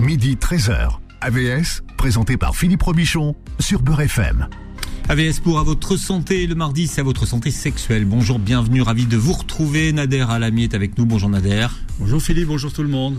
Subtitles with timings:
[0.00, 0.98] midi 13h.
[1.20, 4.48] AVS, présenté par Philippe Robichon sur Beurre FM.
[5.08, 8.06] AVS pour à votre santé, le mardi c'est à votre santé sexuelle.
[8.06, 9.92] Bonjour, bienvenue, ravi de vous retrouver.
[9.92, 11.66] Nader Alami est avec nous, bonjour Nader.
[11.98, 13.18] Bonjour Philippe, bonjour tout le monde.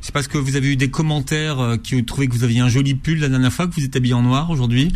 [0.00, 2.60] C'est parce que vous avez eu des commentaires euh, qui ont trouvé que vous aviez
[2.60, 4.92] un joli pull la dernière fois, que vous êtes habillé en noir aujourd'hui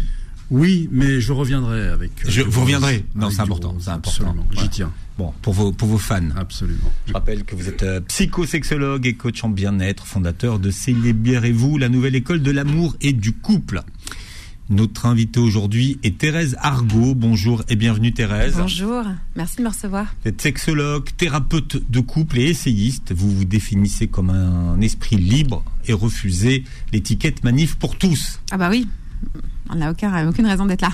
[0.51, 2.11] Oui, mais je reviendrai avec...
[2.25, 4.11] euh, Je- vous reviendrez Non, c'est important, c'est important.
[4.25, 4.69] Absolument, j'y Ouais.
[4.71, 6.31] tiens, Bon, pour vos, pour vos fans.
[6.37, 6.91] absolument.
[7.07, 11.89] Je rappelle que vous êtes euh, psychosexologue et coach en bien-être, fondateur de Célébrez-vous, la
[11.89, 13.83] nouvelle école de l'amour et du couple.
[14.71, 17.15] Notre invitée aujourd'hui est Thérèse Argot.
[17.15, 18.55] Bonjour et bienvenue Thérèse.
[18.57, 19.05] Bonjour,
[19.37, 20.07] merci de me recevoir.
[20.25, 23.13] Vous êtes sexologue, thérapeute de couple et essayiste.
[23.15, 28.41] Vous vous définissez comme un esprit libre et refusez l'étiquette manif pour tous.
[28.51, 28.89] Ah bah oui,
[29.71, 30.91] on n'a aucun, aucune raison d'être là.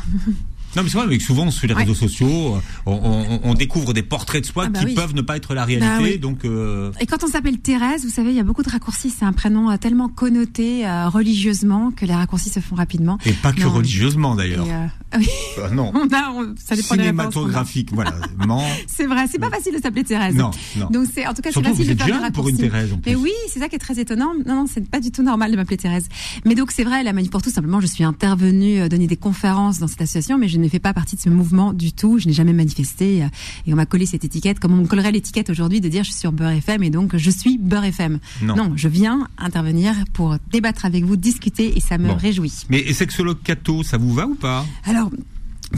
[0.76, 1.82] Non mais c'est vrai, mais souvent sur les Ouais.
[1.82, 4.94] réseaux sociaux, on, on- on découvre des portraits de soi Ah bah qui oui.
[4.94, 5.88] peuvent ne pas être la réalité.
[5.88, 6.18] Bah oui.
[6.18, 9.10] Donc euh, Et quand on s'appelle Thérèse, vous savez, il y a beaucoup de raccourcis.
[9.10, 13.18] C'est un prénom euh, tellement connoté euh, religieusement que les raccourcis se font rapidement.
[13.26, 13.70] et pas que Non.
[13.70, 14.66] religieusement d'ailleurs.
[14.68, 15.28] euh, ah oui,
[15.58, 15.92] Euh, non.
[15.94, 16.94] on a, on- ça dépend.
[16.94, 18.12] Cinématographique, voilà.
[18.86, 20.34] C'est vrai, c'est pas facile de s'appeler Thérèse.
[20.34, 20.88] Non, non.
[20.90, 22.70] Donc c'est en tout cas c'est facile vous de faire des jeune pour une raccourcis.
[22.70, 23.10] Thérèse en plus.
[23.10, 24.32] Mais oui, c'est ça qui est très étonnant.
[24.46, 26.06] Non, non, c'est pas du tout normal de m'appeler Thérèse.
[26.44, 29.78] Mais donc c'est vrai, la Manif pour tous, simplement, je suis intervenue donner des conférences
[29.78, 32.18] dans cette association, mais je ne fais pas partie de ce mouvement du tout.
[32.18, 33.26] Je n'ai jamais manifesté euh,
[33.66, 36.10] et on m'a collé cette étiquette, comme on me collerait l'étiquette aujourd'hui de dire je
[36.10, 38.18] suis sur Beurre FM et donc je suis Beurre FM.
[38.42, 38.72] Non.
[38.76, 42.16] je viens intervenir pour débattre avec vous, discuter et ça me Bon.
[42.16, 42.52] réjouit.
[42.68, 44.64] Mais sexologue Cato, ça vous va ou pas?
[44.84, 45.10] Alors.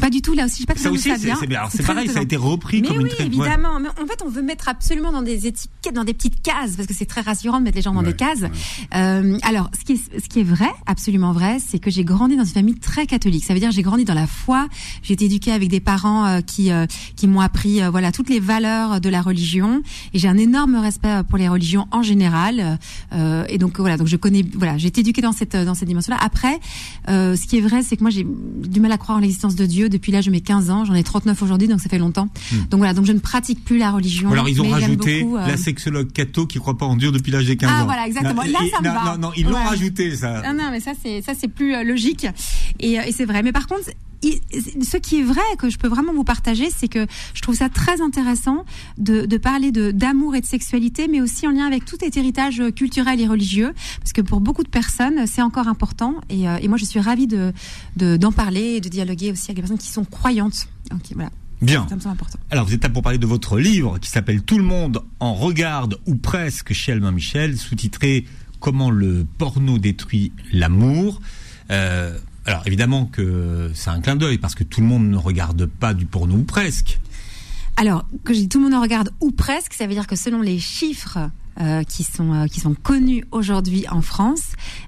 [0.00, 1.36] Pas du tout là aussi, je sais pas Ça comment aussi, ça vient.
[1.38, 1.58] c'est bien.
[1.58, 3.26] Alors, C'est c'est très pareil, ça a été repris Mais comme oui, une ouais.
[3.26, 3.78] évidemment.
[3.78, 6.88] Mais en fait, on veut mettre absolument dans des étiquettes, dans des petites cases, parce
[6.88, 8.40] que c'est très rassurant de mettre les gens dans Ouais, des cases.
[8.40, 8.50] ouais.
[8.94, 12.36] Euh, alors, ce qui est, ce qui est vrai, absolument vrai, c'est que j'ai grandi
[12.36, 13.44] dans une famille très catholique.
[13.44, 14.68] Ça veut dire que j'ai grandi dans la foi.
[15.02, 18.30] J'ai été éduquée avec des parents euh, qui euh, qui m'ont appris euh, voilà toutes
[18.30, 19.82] les valeurs de la religion.
[20.14, 22.78] Et j'ai un énorme respect euh, pour les religions en général.
[23.12, 25.88] Euh, et donc voilà, donc je connais voilà, j'ai été éduquée dans cette dans cette
[25.88, 26.18] dimension-là.
[26.22, 26.58] Après,
[27.08, 29.54] euh, ce qui est vrai, c'est que moi j'ai du mal à croire en l'existence
[29.54, 30.84] de Dieu depuis l'âge de mes 15 ans.
[30.84, 32.28] J'en ai 39 aujourd'hui, donc ça fait longtemps.
[32.70, 34.28] Donc voilà, donc je ne pratique plus la religion.
[34.28, 34.32] Hmm.
[34.32, 37.32] Alors ils ont rajouté beaucoup, euh, la sexologue Cato qui croit pas en Dieu depuis
[37.32, 37.84] l'âge des 15 Ah, ans.
[37.84, 38.42] voilà, exactement.
[38.42, 39.04] Là, ça me non, va.
[39.16, 40.42] non, non, ils l'ont rajouté ça.
[40.44, 42.26] Ah non, mais ça c'est ça c'est plus euh, logique
[42.80, 43.42] et, euh, et c'est vrai.
[43.42, 43.90] Mais par contre,
[44.22, 47.68] ce qui est vrai que je peux vraiment vous partager, c'est que je trouve ça
[47.68, 48.64] très intéressant
[48.98, 52.16] de, de parler de d'amour et de sexualité, mais aussi en lien avec tout cet
[52.16, 56.20] héritage euh, culturel et religieux, parce que pour beaucoup de personnes, c'est encore important.
[56.30, 57.52] Et, euh, et moi, je suis ravie de
[57.96, 60.66] de- d'en parler et de dialoguer aussi avec des personnes qui sont croyantes.
[60.92, 61.30] Ok, voilà,
[61.60, 61.86] Bien.
[61.88, 62.38] ça me semble important.
[62.50, 65.34] Alors vous êtes là pour parler de votre livre qui s'appelle Tout le monde en
[65.34, 68.26] regarde ou presque chez Albin Michel, sous-titré
[68.60, 71.20] Comment le porno détruit l'amour.
[71.70, 72.16] Euh,
[72.46, 75.94] alors évidemment que c'est un clin d'œil parce que tout le monde ne regarde pas
[75.94, 76.98] du porno ou presque.
[77.76, 80.16] Alors, que je dis tout le monde en regarde ou presque, ça veut dire que
[80.16, 81.18] selon les chiffres
[81.60, 84.42] euh, qui sont euh, qui sont connus aujourd'hui en France,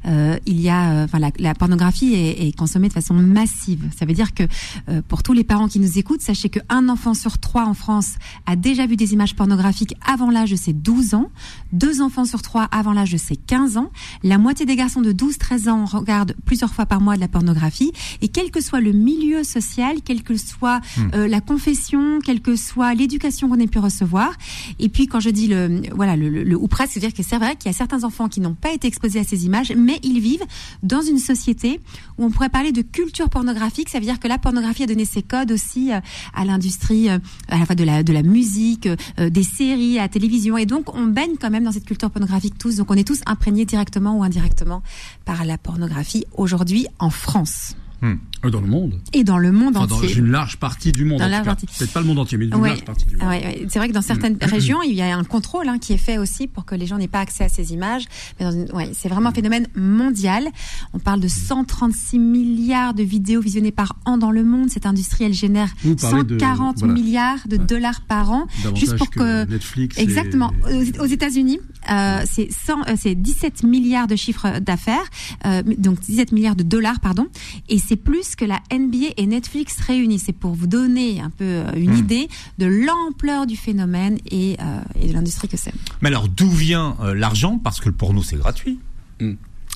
[0.06, 3.88] euh, il y a, euh, enfin, la, la pornographie est, est consommée de façon massive.
[3.98, 4.44] Ça veut dire que
[4.88, 8.14] euh, pour tous les parents qui nous écoutent, sachez qu'un enfant sur trois en France
[8.46, 11.30] a déjà vu des images pornographiques avant l'âge de ses 12 ans,
[11.72, 13.90] deux enfants sur trois avant l'âge de ses 15 ans,
[14.22, 17.92] la moitié des garçons de 12-13 ans regardent plusieurs fois par mois de la pornographie,
[18.22, 20.80] et quel que soit le milieu social, quelle que soit
[21.14, 24.32] euh, la confession, quelle que soit l'éducation qu'on ait pu recevoir,
[24.78, 27.56] et puis quand je dis le voilà le, le- ou presque, c'est-à-dire que c'est vrai
[27.56, 30.20] qu'il y a certains enfants qui n'ont pas été exposés à ces images, mais ils
[30.20, 30.44] vivent
[30.82, 31.80] dans une société
[32.18, 33.88] où on pourrait parler de culture pornographique.
[33.88, 36.00] Ça veut dire que la pornographie a donné ses codes aussi euh,
[36.34, 40.02] à l'industrie, euh, à la fois de la de la musique, euh, des séries, à
[40.02, 42.76] la télévision, et donc on baigne quand même dans cette culture pornographique tous.
[42.76, 44.82] Donc on est tous imprégnés directement ou indirectement
[45.24, 49.00] par la pornographie aujourd'hui en France Euh, Dans le monde.
[49.14, 50.16] et dans le monde Enfin, dans entier.
[50.16, 51.20] une large partie du monde.
[51.20, 51.66] Dans partie.
[51.66, 52.68] Peut-être pas le monde entier, mais une Ouais.
[52.68, 53.26] large partie du monde.
[53.28, 53.66] Ouais, ouais.
[53.70, 56.18] C'est vrai que dans certaines régions, il y a un contrôle hein, qui est fait
[56.18, 58.04] aussi pour que les gens n'aient pas accès à ces images.
[58.38, 60.46] Dans une- c'est vraiment un phénomène mondial.
[60.92, 64.68] On parle de 136 milliards de vidéos visionnées par an dans le monde.
[64.68, 66.92] Cette industrie, elle génère Vous parlez de- 140 voilà.
[66.94, 69.96] milliards de dollars par an, Davantage juste pour que que Netflix.
[69.98, 70.52] et- Exactement.
[71.00, 71.60] Aux États-Unis,
[71.90, 75.04] euh, c'est 100, euh, c'est 17 milliards de chiffres d'affaires,
[75.46, 77.28] euh, donc 17 milliards de dollars, pardon,
[77.68, 80.18] et c'est plus que la NBA et Netflix réunis.
[80.18, 81.98] C'est pour vous donner un peu euh, une Hmm.
[81.98, 85.72] idée de l'ampleur du phénomène et, euh, et de l'industrie que c'est.
[86.02, 87.58] Mais alors d'où vient euh, l'argent?
[87.62, 88.78] Parce que le porno c'est gratuit.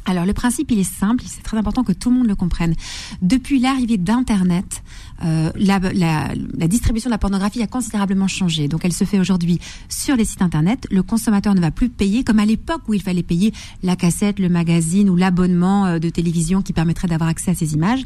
[0.07, 2.75] alors le principe, il est simple, c'est très important que tout le monde le comprenne.
[3.23, 4.83] Depuis l'arrivée d'Internet,
[5.25, 8.69] euh, la, la, la, distribution de la pornographie a considérablement changé.
[8.69, 10.87] Donc elle se fait aujourd'hui sur les sites Internet.
[10.91, 14.39] Le consommateur ne va plus payer comme à l'époque où il fallait payer la cassette,
[14.39, 18.05] le magazine ou l'abonnement euh, de télévision qui permettrait d'avoir accès à ces images.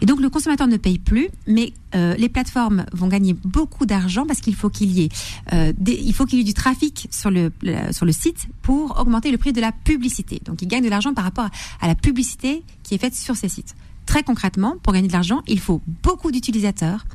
[0.00, 4.26] Et donc le consommateur ne paye plus, mais euh, les plateformes vont gagner beaucoup d'argent
[4.26, 5.08] parce qu'il faut qu'il y ait,
[5.52, 7.52] euh, des, il faut qu'il y ait du trafic sur le,
[7.90, 10.40] sur le site pour augmenter le prix de la publicité.
[10.44, 11.48] Donc ils gagnent de l'argent par rapport
[11.80, 13.74] à la publicité qui est faite sur ces sites.
[14.06, 17.06] Très concrètement, pour gagner de l'argent, il faut beaucoup d'utilisateurs,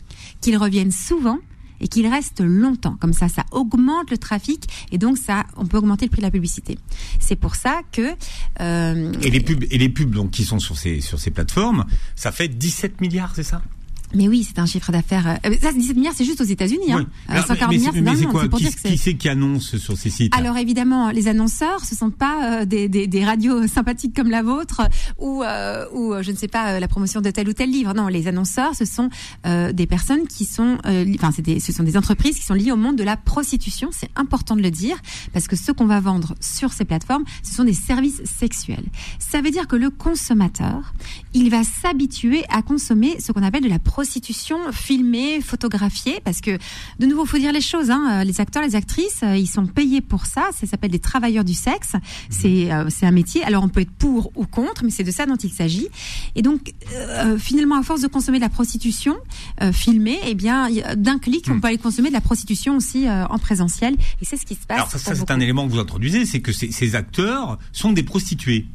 [0.41, 1.39] qu'ils reviennent souvent
[1.79, 2.95] et qu'ils restent longtemps.
[2.99, 6.25] Comme ça, ça augmente le trafic et donc ça, on peut augmenter le prix de
[6.25, 6.77] la publicité.
[7.19, 8.15] C'est pour ça que
[8.61, 11.85] euh, et les pubs et les pubs qui sont sur ces sur ces plateformes,
[12.15, 13.61] ça fait 17 milliards, c'est ça?
[14.15, 15.39] Mais oui, c'est un chiffre d'affaires.
[15.45, 16.91] Euh, ça, 17 milliards, c'est juste aux États-unis.
[16.91, 17.05] Hein.
[17.29, 20.57] 140 euh, milliards, c'est mais, quoi Qui, qui c'est qui annonce sur ces sites Alors
[20.57, 24.81] évidemment, les annonceurs, ce sont pas euh, des, des, des, radios sympathiques comme la vôtre
[25.17, 27.93] ou euh, ou je ne sais pas la promotion de tel ou tel livre.
[27.93, 29.09] Non, les annonceurs, ce sont
[29.43, 32.95] des personnes qui sont, enfin, c'est ce sont des entreprises qui sont liées au monde
[32.95, 33.89] de la prostitution.
[33.91, 34.97] C'est important de le dire
[35.33, 38.85] parce que ce qu'on va vendre sur ces plateformes, ce sont des services sexuels.
[39.19, 40.93] Ça veut dire que le consommateur,
[41.33, 46.39] il va s'habituer à consommer ce qu'on appelle de la prostitution prostitution filmée, photographiée, parce
[46.39, 46.59] que
[46.99, 47.89] de nouveau, faut dire les choses.
[47.89, 50.49] Hein, les acteurs, les actrices, euh, ils sont payés pour ça.
[50.55, 51.93] Ça s'appelle des travailleurs du sexe.
[52.29, 53.43] C'est euh, c'est un métier.
[53.43, 55.87] Alors on peut être pour ou contre, mais c'est de ça dont il s'agit.
[56.35, 59.15] Et donc euh, finalement, à force de consommer de la prostitution
[59.71, 61.61] filmée, eh bien d'un clic, on hmm.
[61.61, 63.95] peut aller consommer de la prostitution aussi en présentiel.
[64.21, 64.77] Et c'est ce qui se passe.
[64.77, 68.03] Alors ça, ça c'est un élément que vous introduisez, c'est que ces acteurs sont des
[68.03, 68.67] prostituées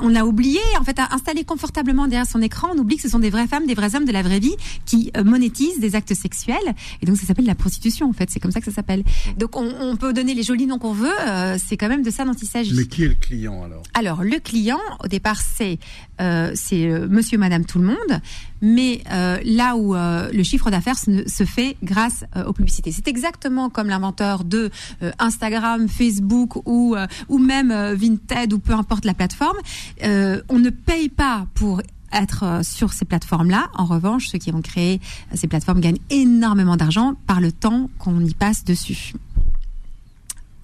[0.00, 3.08] on a oublié, en fait, à installer confortablement derrière son écran, on oublie que ce
[3.08, 5.94] sont des vraies femmes, des vrais hommes de la vraie vie qui euh, monétisent des
[5.94, 6.56] actes sexuels.
[7.02, 8.30] Et donc, ça s'appelle la prostitution, en fait.
[8.30, 9.04] C'est comme ça que ça s'appelle.
[9.36, 11.20] Donc, on, peut donner les jolis noms qu'on veut.
[11.26, 12.74] Euh, c'est quand même de ça dont il s'agit.
[12.74, 13.82] Mais qui est le client, alors?
[13.94, 15.78] Alors, le client, au départ, c'est
[16.20, 18.20] euh, c'est monsieur, madame, tout le monde.
[18.60, 19.02] Mais
[19.44, 22.92] là où le chiffre d'affaires se, fait grâce aux publicités.
[22.92, 24.70] C'est exactement comme l'inventeur de
[25.18, 26.96] Instagram, Facebook ou,
[27.28, 29.58] ou même Vinted ou peu importe la plateforme
[30.02, 31.82] euh, on ne paye pas pour
[32.12, 33.70] être euh, sur ces plateformes-là.
[33.74, 35.00] En revanche, ceux qui vont créer
[35.32, 39.14] euh, ces plateformes gagnent énormément d'argent par le temps qu'on y passe dessus.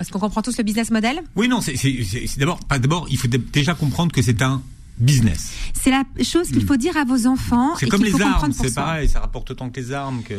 [0.01, 1.23] Est-ce qu'on comprend tous le business model?
[1.37, 1.75] Oui, non, c'est
[2.39, 4.63] d'abord, d'abord, il faut déjà comprendre que c'est un
[4.99, 5.53] business.
[5.73, 7.75] C'est la chose qu'il faut dire à vos enfants.
[7.79, 10.35] C'est comme les armes, c'est pareil, ça rapporte autant que les armes que.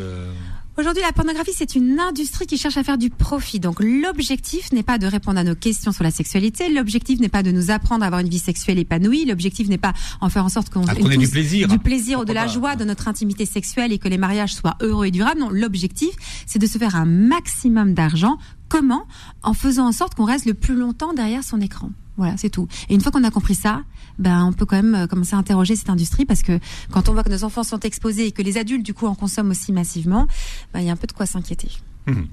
[0.78, 3.62] Aujourd'hui, la pornographie, c'est une industrie qui cherche à faire du profit.
[3.62, 6.68] Donc, l'objectif n'est pas de répondre à nos questions sur la sexualité.
[6.68, 9.24] L'objectif n'est pas de nous apprendre à avoir une vie sexuelle épanouie.
[9.24, 12.34] L'objectif n'est pas en faire en sorte qu'on ait du plaisir, du plaisir ou de
[12.34, 15.40] la joie de notre intimité sexuelle et que les mariages soient heureux et durables.
[15.40, 16.14] Non, l'objectif,
[16.46, 18.38] c'est de se faire un maximum d'argent.
[18.68, 19.06] Comment?
[19.44, 21.92] En faisant en sorte qu'on reste le plus longtemps derrière son écran.
[22.18, 22.68] Voilà, c'est tout.
[22.90, 23.84] Et une fois qu'on a compris ça,
[24.20, 26.60] ben on peut quand même euh, commencer à interroger cette industrie parce que
[26.92, 29.16] quand on voit que nos enfants sont exposés et que les adultes du coup en
[29.16, 30.28] consomment aussi massivement,
[30.74, 31.70] ben, il y a un peu de quoi s'inquiéter.
[32.08, 32.28] Hum.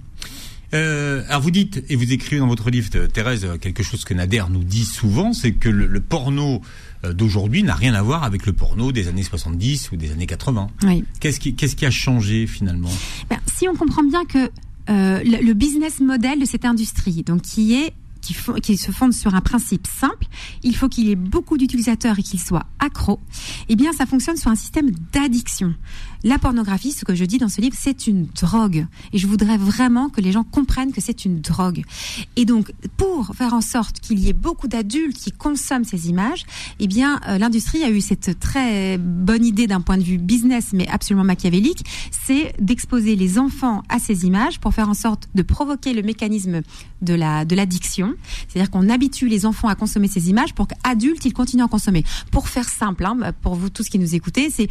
[0.75, 4.45] Euh, alors vous dites et vous écrivez dans votre livre, Thérèse, quelque chose que Nader
[4.51, 6.63] nous dit souvent, c'est que le, porno
[7.05, 10.27] euh, d'aujourd'hui n'a rien à voir avec le porno des années 70 ou des années
[10.27, 10.69] 80.
[10.85, 11.05] Oui.
[11.21, 12.91] Qu'est-ce qui, qu'est-ce qui a changé finalement?
[13.29, 14.51] Ben, Si on comprend bien que
[14.89, 19.35] euh, le, le, business model de cette industrie, donc qui est qui, se fonde sur
[19.35, 20.27] un principe simple,
[20.63, 23.21] il faut qu'il y ait beaucoup d'utilisateurs et qu'ils soient accros,
[23.69, 25.75] eh bien ça fonctionne sur un système d'addiction.
[26.25, 28.87] La pornographie, ce que je dis dans ce livre, c'est une drogue.
[29.13, 31.83] Et je voudrais vraiment que les gens comprennent que c'est une drogue.
[32.37, 36.45] Et donc, pour faire en sorte qu'il y ait beaucoup d'adultes qui consomment ces images,
[36.79, 40.69] eh bien, euh, l'industrie a eu cette très bonne idée d'un point de vue business,
[40.73, 41.85] mais absolument machiavélique,
[42.25, 46.63] c'est d'exposer les enfants à ces images pour faire en sorte de provoquer le mécanisme
[47.03, 48.15] de la de l'addiction.
[48.47, 51.69] C'est-à-dire qu'on habitue les enfants à consommer ces images pour qu'adultes, ils continuent à en
[51.69, 52.05] consommer.
[52.31, 54.69] Pour faire simple, hein, pour vous tous qui nous écoutez, c'est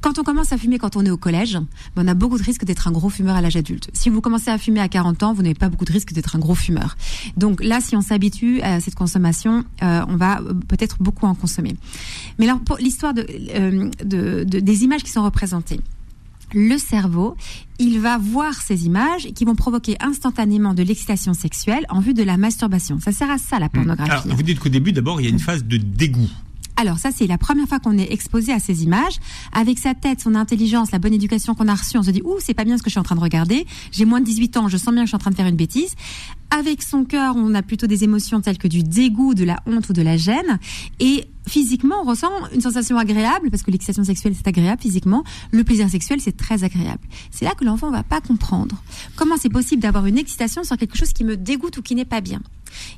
[0.00, 1.58] quand on commence à fumer quand on est au collège,
[1.96, 3.90] ben, on a beaucoup de risques d'être un gros fumeur à l'âge adulte.
[3.92, 6.36] Si vous commencez à fumer à 40 ans, vous n'avez pas beaucoup de risques d'être
[6.36, 6.96] un gros fumeur.
[7.36, 11.34] Donc là, si on s'habitue à cette consommation, euh, on va euh, peut-être beaucoup en
[11.34, 11.74] consommer.
[12.38, 13.26] Mais alors, pour l'histoire de,
[14.04, 15.80] de, des images qui sont représentées,
[16.54, 17.36] le cerveau,
[17.78, 22.22] il va voir ces images qui vont provoquer instantanément de l'excitation sexuelle en vue de
[22.22, 22.98] la masturbation.
[23.00, 23.70] Ça sert à ça la hmm.
[23.70, 24.10] pornographie.
[24.10, 26.28] Alors, vous dites qu'au début, d'abord, il y a une phase de dégoût.
[26.76, 29.18] Alors ça, c'est la première fois qu'on est exposé à ces images.
[29.52, 32.36] Avec sa tête, son intelligence, la bonne éducation qu'on a reçue, on se dit, ouh,
[32.40, 33.66] c'est pas bien ce que je suis en train de regarder.
[33.90, 35.46] J'ai moins de 18 ans, je sens bien que je suis en train de faire
[35.46, 35.94] une bêtise.
[36.50, 39.88] Avec son cœur, on a plutôt des émotions telles que du dégoût, de la honte
[39.88, 40.58] ou de la gêne.
[41.00, 45.24] Et physiquement, on ressent une sensation agréable, parce que l'excitation sexuelle, c'est agréable physiquement.
[45.50, 47.02] Le plaisir sexuel, c'est très agréable.
[47.30, 48.82] C'est là que l'enfant va pas comprendre
[49.16, 52.04] comment c'est possible d'avoir une excitation sur quelque chose qui me dégoûte ou qui n'est
[52.04, 52.40] pas bien.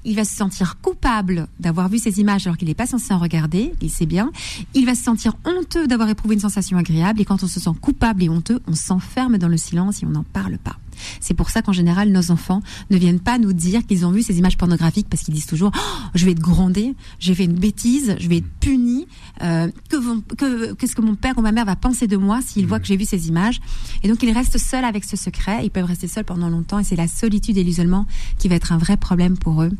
[0.04, 3.18] Il va se sentir coupable d'avoir vu ces images alors qu'il n'est pas censé en
[3.18, 4.30] regarder, il sait bien.
[4.74, 7.70] Il va se sentir honteux d'avoir éprouvé une sensation agréable et quand on se sent
[7.80, 10.76] coupable et honteux, on s'enferme dans le silence et on n'en parle pas.
[11.20, 14.22] C'est pour ça qu'en général, nos enfants ne viennent pas nous dire qu'ils ont vu
[14.22, 17.58] ces images pornographiques parce qu'ils disent toujours oh, je vais être grondé, j'ai fait une
[17.58, 19.06] bêtise, je vais être puni.
[19.42, 22.40] Euh, que vont, que, qu'est-ce que mon père ou ma mère va penser de moi
[22.44, 23.60] s'ils voient que j'ai vu ces images?
[24.02, 25.64] Et donc ils restent seuls avec ce secret.
[25.64, 28.06] Ils peuvent rester seuls pendant longtemps et c'est la solitude et l'isolement
[28.38, 29.70] qui va être un vrai problème pour eux.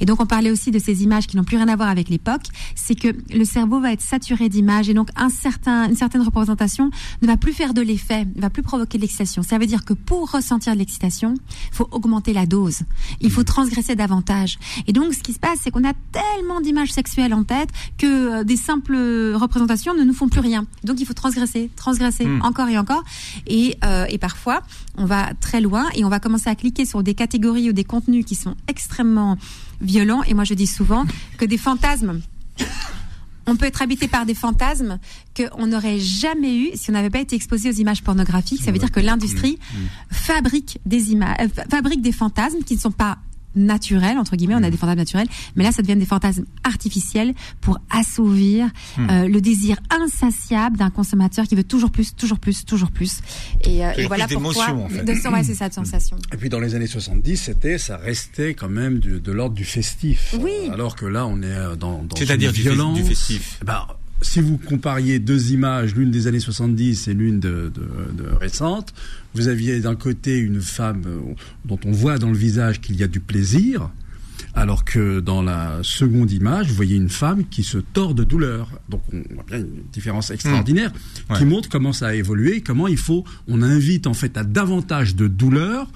[0.00, 2.08] Et donc on parlait aussi de ces images qui n'ont plus rien à voir avec
[2.08, 2.46] l'époque.
[2.74, 6.90] C'est que le cerveau va être saturé d'images et donc un certain, une certaine représentation
[7.22, 9.42] ne va plus faire de l'effet, ne va plus provoquer de l'excitation.
[9.42, 11.34] Ça veut dire que pour ressentir de l'excitation,
[11.70, 12.80] il faut augmenter la dose.
[13.20, 14.58] Il faut transgresser davantage.
[14.86, 18.40] Et donc, ce qui se passe, c'est qu'on a tellement d'images sexuelles en tête que
[18.40, 18.96] euh, des simples
[19.34, 20.66] représentations ne nous font plus rien.
[20.84, 22.42] Donc, il faut transgresser, transgresser Mm.
[22.42, 23.02] encore et encore.
[23.46, 24.62] Et, euh, et parfois,
[24.96, 27.84] on va très loin et on va commencer à cliquer sur des catégories ou des
[27.84, 29.36] contenus qui sont extrêmement
[29.80, 30.22] violents.
[30.24, 31.04] Et moi, je dis souvent
[31.38, 32.20] que des fantasmes
[33.50, 34.98] on peut être habité par des fantasmes
[35.36, 38.62] qu'on n'aurait jamais eu si on n'avait pas été exposé aux images pornographiques.
[38.62, 39.58] Ça veut dire que l'industrie
[40.10, 43.18] fabrique des images, euh, fa- fabrique des fantasmes qui ne sont pas
[43.54, 44.54] naturels entre guillemets.
[44.54, 49.28] On a des fantasmes naturels, mais là, ça devient des fantasmes artificiels pour assouvir euh,
[49.28, 53.20] le désir insatiable d'un consommateur qui veut toujours plus, toujours plus, toujours plus.
[53.64, 54.66] Et, euh, et voilà plus pourquoi.
[54.66, 55.04] d'émotions, en fait.
[55.04, 56.16] de- ouais, c'est ça, de sensation.
[56.32, 59.64] Et puis dans les années 70, c'était, ça restait quand même du- de l'ordre du
[59.64, 60.34] festif.
[60.40, 60.52] Oui.
[60.72, 63.60] Alors que là, on est euh, dans, dans C'est-à-dire une du, du festif.
[63.64, 63.86] Ben,
[64.22, 68.92] si vous compariez deux images, l'une des années 70 et l'une de, de, de récente,
[69.34, 71.20] vous aviez d'un côté une femme euh,
[71.64, 73.90] dont on voit dans le visage qu'il y a du plaisir,
[74.54, 78.68] alors que dans la seconde image, vous voyez une femme qui se tord de douleur.
[78.88, 80.92] Donc on voit bien une différence extraordinaire
[81.30, 81.38] Ouais.
[81.38, 85.14] qui montre comment ça a évolué, comment il faut, on invite en fait à davantage
[85.14, 85.90] de douleur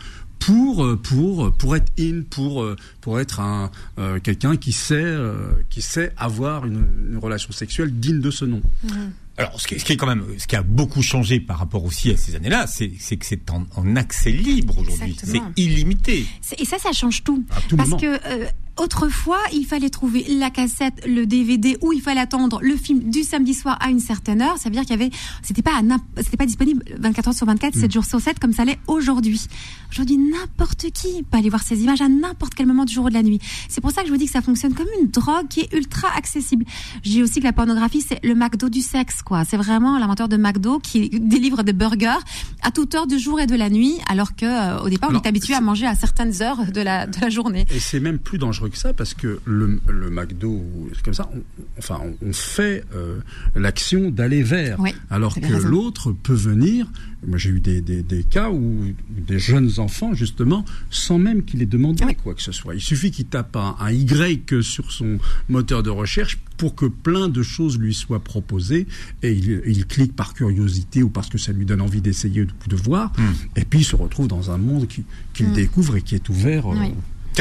[0.47, 4.95] pour euh, pour pour être in pour euh, pour être un euh, quelqu'un qui sait
[4.95, 8.61] euh, qui sait avoir une, une relation sexuelle digne de ce nom.
[9.37, 11.59] Alors, ce qui, est, ce qui est quand même, ce qui a beaucoup changé par
[11.59, 15.17] rapport aussi à ces années-là, c'est c'est que c'est en, en accès libre aujourd'hui.
[15.21, 16.25] C'est illimité.
[16.57, 17.45] Et ça, ça change tout.
[17.51, 18.01] À tout Parce moment.
[18.01, 18.47] que euh,
[18.77, 23.23] autrefois, il fallait trouver la cassette, le DVD, ou il fallait attendre le film du
[23.23, 24.59] samedi soir à une certaine heure.
[24.59, 25.11] Ça veut dire qu'il y avait,
[25.43, 25.81] c'était pas,
[26.19, 29.47] c'était pas disponible 24 heures sur 24, 7 jours sur 7 comme ça l'est aujourd'hui.
[29.93, 33.09] Aujourd'hui, n'importe qui peut aller voir ces images à n'importe quel moment du jour ou
[33.09, 33.39] de la nuit.
[33.69, 35.73] C'est pour ça que je vous dis que ça fonctionne comme une drogue qui est
[35.73, 36.65] ultra accessible.
[37.03, 39.45] J'ai aussi que la pornographie, c'est le McDo du sexe, quoi.
[39.45, 42.19] C'est vraiment l'inventeur de McDo qui délivre des burgers
[42.63, 45.17] à toute heure du jour et de la nuit, alors que euh, au départ, on
[45.17, 47.67] est habitué à manger à certaines heures de la, de la journée.
[47.71, 51.31] Et c'est même plus dangereux que ça parce que le, le McDo, ou comme ça,
[51.35, 51.43] on,
[51.79, 53.21] enfin, on, on fait euh,
[53.55, 54.79] l'action d'aller vers.
[54.81, 56.91] Oui, alors que l'autre peut venir.
[57.27, 61.63] Moi, j'ai eu des, des, des cas où des jeunes enfants, justement, sans même qu'il
[61.63, 62.15] ait demandé Oui.
[62.17, 62.75] quoi que ce soit.
[62.75, 65.19] Il suffit qu'il tape un, un Y sur son
[65.49, 68.87] moteur de recherche pour que plein de choses lui soient proposées
[69.23, 72.45] et il, il clique par curiosité ou parce que ça lui donne envie d'essayer ou
[72.47, 73.11] de, de voir.
[73.57, 76.67] Et puis il se retrouve dans un monde qui- qu'il découvre et qui est ouvert.
[76.71, 76.93] euh, Oui.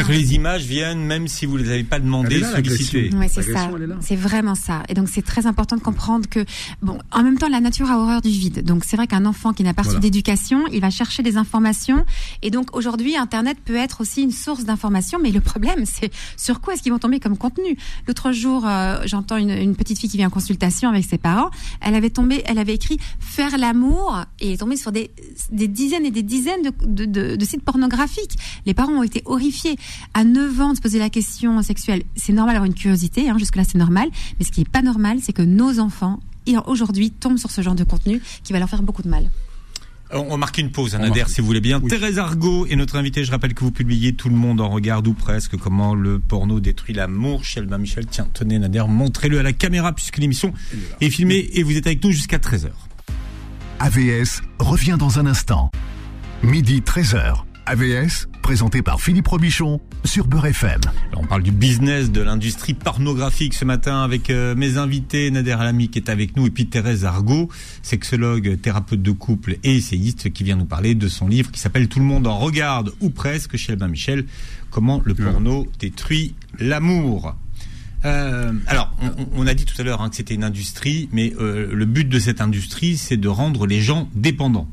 [0.02, 3.10] Que les images viennent même si vous ne les avez pas demandées, sollicitées.
[3.16, 3.70] Oui, c'est ça.
[4.02, 4.84] C'est vraiment ça.
[4.90, 6.44] Et donc, c'est très important de comprendre que,
[6.82, 8.64] bon, en même temps, la nature a horreur du vide.
[8.64, 10.02] Donc, c'est vrai qu'un enfant qui n'a pas reçu Voilà.
[10.02, 12.06] d'éducation, il va chercher des informations.
[12.42, 15.20] Et donc, aujourd'hui, Internet peut être aussi une source d'informations.
[15.22, 17.78] Mais le problème, c'est sur quoi est-ce qu'ils vont tomber comme contenu?
[18.08, 21.52] L'autre jour, euh, j'entends une, une petite fille qui vient en consultation avec ses parents.
[21.82, 25.12] Elle avait tombé, elle avait écrit faire l'amour et elle est tombée sur des,
[25.52, 28.36] des dizaines et des dizaines de, de, de- de sites pornographiques.
[28.66, 29.76] Les parents ont été horrifiés.
[30.14, 33.30] À 9 ans, de se poser la question sexuelle, c'est normal d'avoir une curiosité.
[33.30, 34.10] Hein, Jusque-là, c'est normal.
[34.40, 36.20] Mais ce qui est pas normal, c'est que nos enfants
[36.68, 39.30] aujourd'hui tombent sur ce genre de contenu qui va leur faire beaucoup de mal.
[40.16, 41.32] On va marquer une pause, On Nader, marque.
[41.32, 41.80] si vous voulez bien.
[41.82, 41.90] Oui.
[41.90, 43.24] Thérèse Argot est notre invitée.
[43.24, 46.60] Je rappelle que vous publiez Tout le monde en regarde ou presque comment le porno
[46.60, 48.06] détruit l'amour chez Albin Michel.
[48.06, 50.54] Tiens, tenez Nader, montrez-le à la caméra puisque l'émission
[51.02, 52.68] est filmée et vous êtes avec nous jusqu'à 13h.
[53.80, 55.72] AVS revient dans un instant.
[56.44, 57.38] Midi 13h.
[57.66, 60.82] AVS, présenté par Philippe Robichon sur Beurre FM.
[61.12, 65.54] Alors, on parle du business de l'industrie pornographique ce matin avec euh, mes invités, Nader
[65.54, 67.48] Alami qui est avec nous et puis Thérèse Argot,
[67.84, 71.88] sexologue, thérapeute de couple et essayiste qui vient nous parler de son livre qui s'appelle
[71.88, 74.26] Tout le monde en regarde ou presque chez Albin Michel,
[74.72, 77.36] comment le porno détruit l'amour.
[78.04, 81.34] Euh, alors, on, on a dit tout à l'heure hein, que c'était une industrie, mais
[81.40, 84.68] euh, le but de cette industrie, c'est de rendre les gens dépendants.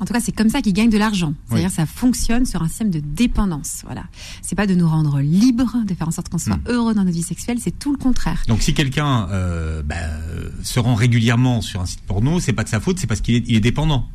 [0.00, 1.34] En tout cas, c'est comme ça qu'ils gagnent de l'argent.
[1.48, 3.82] C'est-à-dire, ça fonctionne sur un système de dépendance.
[3.84, 4.04] Voilà.
[4.42, 6.62] C'est pas de nous rendre libres, de faire en sorte qu'on soit Mm.
[6.68, 7.58] heureux dans notre vie sexuelle.
[7.62, 8.42] C'est tout le contraire.
[8.48, 9.96] Donc si quelqu'un euh, bah,
[10.62, 13.34] se rend régulièrement sur un site porno, c'est pas de sa faute, c'est parce qu'il
[13.36, 14.08] est, il est dépendant.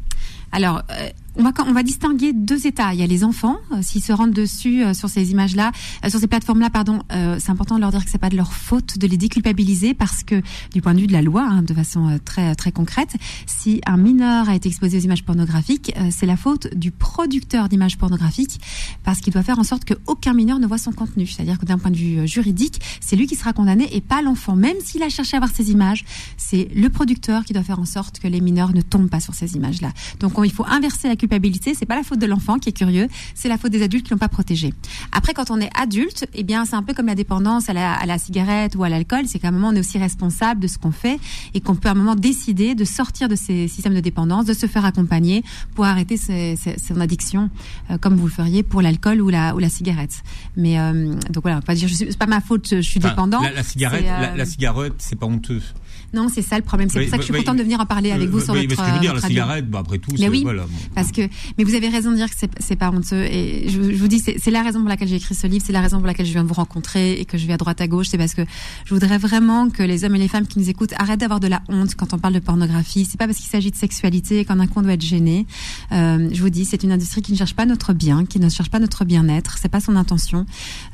[0.55, 2.93] Alors, euh, on va, on va distinguer deux états.
[2.93, 5.73] Il y a les enfants, euh, s'ils se rendent dessus euh, sur ces images-là,
[6.07, 8.97] sur ces plateformes-là, pardon, c'est important de leur dire que c'est pas de leur faute,
[8.97, 10.41] de les déculpabiliser parce que
[10.73, 13.97] du point de vue de la loi, hein, de façon très très concrète, si un
[13.97, 18.61] mineur a été exposé aux images pornographiques, c'est la faute du producteur d'images pornographiques
[19.03, 21.27] parce qu'il doit faire en sorte qu'aucun mineur ne voit son contenu.
[21.27, 24.55] C'est-à-dire que d'un point de vue juridique, c'est lui qui sera condamné et pas l'enfant,
[24.55, 26.05] même s'il a cherché à voir ces images.
[26.37, 29.33] C'est le producteur qui doit faire en sorte que les mineurs ne tombent pas sur
[29.33, 29.91] ces images-là.
[30.19, 31.73] Donc il faut inverser la culpabilité.
[31.73, 34.11] C'est pas la faute de l'enfant qui est curieux, c'est la faute des adultes qui
[34.11, 34.73] l'ont pas protégé.
[35.11, 38.17] Après, quand on est adulte, eh bien, c'est un peu comme la dépendance à la,
[38.17, 39.25] cigarette ou à l'alcool.
[39.27, 41.19] C'est qu'à un moment, on est aussi responsable de ce qu'on fait
[41.53, 44.53] et qu'on peut à un moment décider de sortir de ces systèmes de dépendance, de
[44.53, 45.43] se faire accompagner
[45.73, 47.49] pour arrêter son addiction,
[47.91, 50.23] euh, comme vous le feriez pour l'alcool ou la, ou la cigarette.
[50.55, 53.41] Mais euh, donc voilà, pas dire, c'est pas ma faute, je suis dépendant.
[53.41, 55.61] La, cigarette, la, la cigarette, c'est pas honteux.
[56.15, 56.89] Non, c'est ça le problème.
[56.89, 58.67] C'est pour ça que je suis contente de venir en parler avec vous sur votre.
[58.67, 60.45] Mais ce que je veux dire, la cigarette, bah, après tout, c'est oui,
[60.93, 61.21] parce que.
[61.57, 63.23] Mais vous avez raison de dire que c'est pas honteux.
[63.23, 65.81] Et je, vous dis, c'est la raison pour laquelle j'ai écrit ce livre, c'est la
[65.81, 68.07] raison pour laquelle je viens vous rencontrer et que je vais à droite à gauche.
[68.09, 68.43] C'est parce que
[68.85, 71.47] je voudrais vraiment que les hommes et les femmes qui nous écoutent arrêtent d'avoir de
[71.47, 73.05] la honte quand on parle de pornographie.
[73.05, 75.45] C'est pas parce qu'il s'agit de sexualité qu'en un coup on doit être gêné.
[75.91, 78.49] Euh, je vous dis, c'est une industrie qui ne cherche pas notre bien, qui ne
[78.49, 79.57] cherche pas notre bien-être.
[79.61, 80.45] C'est pas son intention.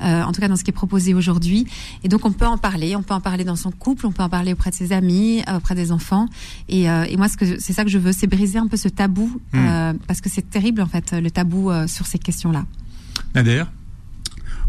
[0.02, 1.68] Euh, en tout cas, dans ce qui est proposé aujourd'hui.
[2.04, 2.96] Et donc, on peut en parler.
[2.96, 4.06] On peut en parler dans son couple.
[4.06, 5.11] On peut en parler auprès de ses amis,
[5.56, 6.28] auprès des enfants.
[6.70, 9.42] Et, euh, et moi, c'est ça que je veux, c'est briser un peu ce tabou,
[9.54, 9.58] hmm.
[9.58, 12.66] euh, parce que c'est terrible en fait le tabou euh, sur ces questions-là.
[13.36, 13.64] Nader?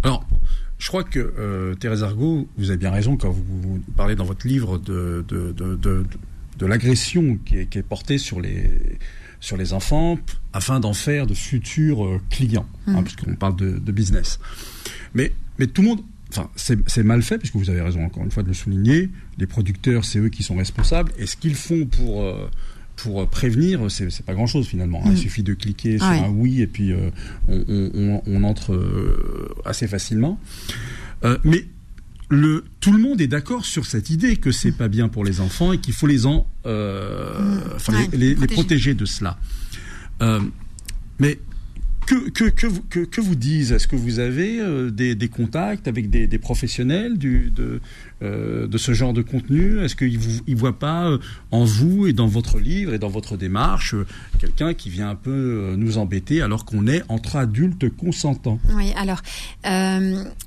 [0.02, 0.26] Alors,
[0.78, 4.78] je crois que Thérèse Argot, vous avez bien raison quand vous parlez dans votre livre
[4.78, 5.76] de, de, de,
[6.58, 8.98] de, l'agression qui est, qui est, portée sur les,
[9.38, 10.18] sur les enfants
[10.52, 13.04] afin d'en faire de futurs clients, hein, hmm.
[13.04, 14.40] puisqu'on parle de, business.
[15.14, 18.30] Mais, mais tout le monde enfin, c'est mal fait, puisque vous avez raison encore une
[18.30, 19.10] fois de le souligner.
[19.38, 21.12] Les producteurs, c'est eux qui sont responsables.
[21.18, 22.48] Et ce qu'ils font pour euh,
[22.96, 25.00] pour prévenir, c'est pas grand chose finalement.
[25.04, 25.10] Hein.
[25.10, 25.16] Il mm.
[25.16, 27.10] suffit de cliquer sur un oui et puis euh,
[27.48, 30.38] on, entre euh, assez facilement.
[31.44, 31.66] mais
[32.28, 35.40] le, tout le monde est d'accord sur cette idée que c'est pas bien pour les
[35.40, 37.90] enfants et qu'il faut les en, mm.
[38.12, 39.38] les, protéger de cela.
[41.18, 41.38] mais
[42.06, 43.72] que, que, que, que, vous disent?
[43.72, 47.80] Est-ce que vous avez euh, des, contacts avec des, professionnels de,
[48.22, 49.80] euh, de ce genre de contenu?
[49.80, 51.18] Est-ce qu'ils ne voient pas euh,
[51.50, 53.94] en vous et dans votre livre et dans votre démarche
[54.38, 58.58] quelqu'un qui vient un peu nous embêter alors qu'on est entre adultes consentants?
[58.74, 59.22] Oui, alors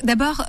[0.03, 0.45] d'abord,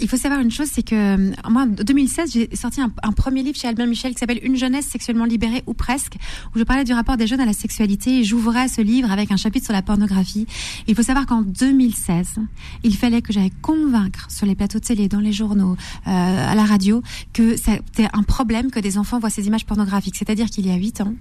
[0.00, 3.12] il faut savoir une chose, c'est que euh, moi, en 2016, j'ai sorti un, un,
[3.12, 6.16] premier livre chez Albin Michel qui s'appelle Une jeunesse sexuellement libérée ou presque,
[6.54, 9.30] où je parlais du rapport des jeunes à la sexualité et j'ouvrais ce livre avec
[9.30, 10.46] un chapitre sur la pornographie.
[10.86, 12.36] Il faut savoir qu'en 2016,
[12.82, 16.10] il fallait que j'aille convaincre sur les plateaux de télé, dans les journaux, euh,
[16.50, 20.16] à la radio, que c'était un problème que des enfants voient ces images pornographiques.
[20.16, 21.14] C'est-à-dire qu'il y a huit ans,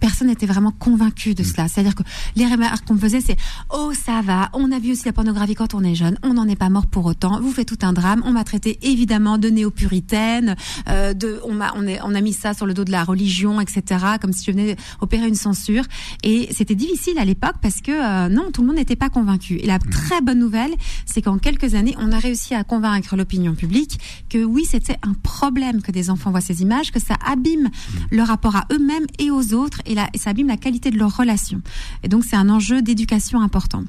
[0.00, 1.68] personne n'était vraiment convaincu de cela.
[1.68, 2.02] C'est-à-dire que
[2.36, 3.36] les remarques qu'on faisait, c'est
[3.70, 6.46] oh ça va, on a vu aussi la pornographie quand on est jeune, on n'en
[6.46, 9.48] est pas mort pour autant, vous faites tout un drame on m'a traité évidemment de
[9.48, 10.56] néo-puritaine,
[10.88, 13.60] euh, de, on m'a, on, on a mis ça sur le dos de la religion,
[13.60, 13.82] etc.
[14.20, 15.84] Comme si je venais opérer une censure.
[16.22, 19.54] Et c'était difficile à l'époque parce que euh, non, tout le monde n'était pas convaincu.
[19.54, 20.74] Et la très bonne nouvelle,
[21.06, 25.14] c'est qu'en quelques années, on a réussi à convaincre l'opinion publique que oui, c'était un
[25.14, 27.98] problème que des enfants voient ces images, que ça abîme mmh.
[28.10, 31.16] leur rapport à eux-mêmes et aux autres, et, et ça abîme la qualité de leurs
[31.16, 31.62] relations.
[32.02, 33.84] Et donc c'est un enjeu d'éducation important.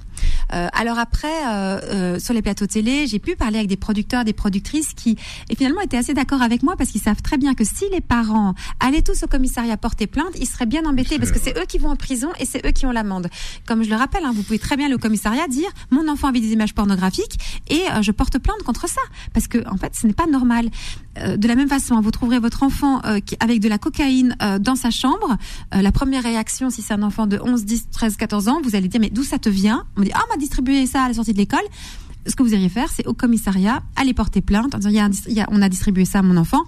[0.54, 4.24] Euh, alors après, euh, euh, sur les plateaux télé, j'ai pu parler avec des producteurs
[4.24, 5.18] des productrices qui,
[5.50, 8.02] et finalement, étaient assez d'accord avec moi parce qu'ils savent très bien que si les
[8.02, 11.66] parents allaient tous au commissariat porter plainte, ils seraient bien embêtés parce que c'est eux
[11.68, 13.28] qui vont en prison et c'est eux qui ont l'amende.
[13.66, 16.28] Comme je le rappelle, hein, vous pouvez très bien aller au commissariat dire mon enfant
[16.28, 17.38] a vu des images pornographiques
[17.70, 19.02] et euh, je porte plainte contre ça
[19.34, 20.70] parce que en fait, ce n'est pas normal.
[21.20, 24.36] Euh, de la même façon, vous trouverez votre enfant euh, qui, avec de la cocaïne
[24.60, 25.38] dans sa chambre.
[25.72, 28.88] la première réaction, si c'est un enfant de 11, 10, 13, 14 ans, vous allez
[28.88, 29.86] dire mais d'où ça te vient?
[29.98, 31.66] On dit ah m'a distribué ça à la sortie de l'école
[32.28, 34.90] ce que vous iriez faire, c'est au commissariat, aller porter plainte en disant,
[35.28, 36.64] il y a, on a distribué ça à mon enfant.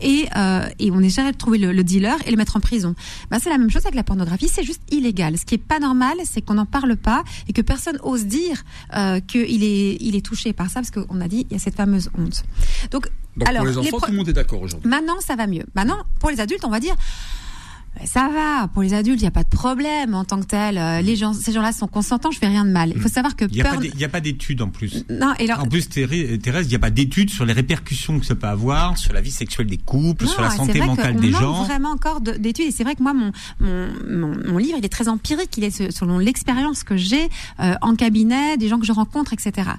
[0.00, 2.96] Et, euh, et on essaierait de trouver le, dealer et le mettre en prison.
[3.30, 5.38] Bah, c'est la même chose avec la pornographie, c'est juste illégal.
[5.38, 8.64] Ce qui est pas normal, c'est qu'on n'en parle pas et que personne ose dire
[8.96, 11.60] euh, qu'il est, il est touché par ça, parce qu'on a dit, il y a
[11.60, 12.42] cette fameuse honte.
[12.90, 13.08] Donc,
[13.46, 14.90] alors, pour les enfants, tout le monde est d'accord aujourd'hui.
[14.90, 15.64] Maintenant, ça va mieux.
[15.76, 16.96] Maintenant, pour les adultes, on va dire,
[18.04, 20.78] ça va, pour les adultes, il n'y a pas de problème en tant que tel.
[20.78, 22.92] Euh, les gens, ces gens-là sont consentants, je fais rien de mal.
[22.94, 23.12] Il faut mm.
[23.12, 23.52] savoir que il
[23.96, 25.04] n'y a, pas d'études en plus.
[25.10, 28.34] Non, et en plus, Thérèse, il n'y a pas d'études sur les répercussions que ça
[28.34, 31.60] peut avoir sur la vie sexuelle des couples, sur la santé mentale des gens.
[31.60, 34.92] On vraiment encore d'études et c'est vrai que moi, mon, mon, mon, livre, il est
[34.92, 35.56] très empirique.
[35.56, 37.28] Il est selon l'expérience que j'ai
[37.60, 39.70] euh, en cabinet, des gens que je rencontre, etc.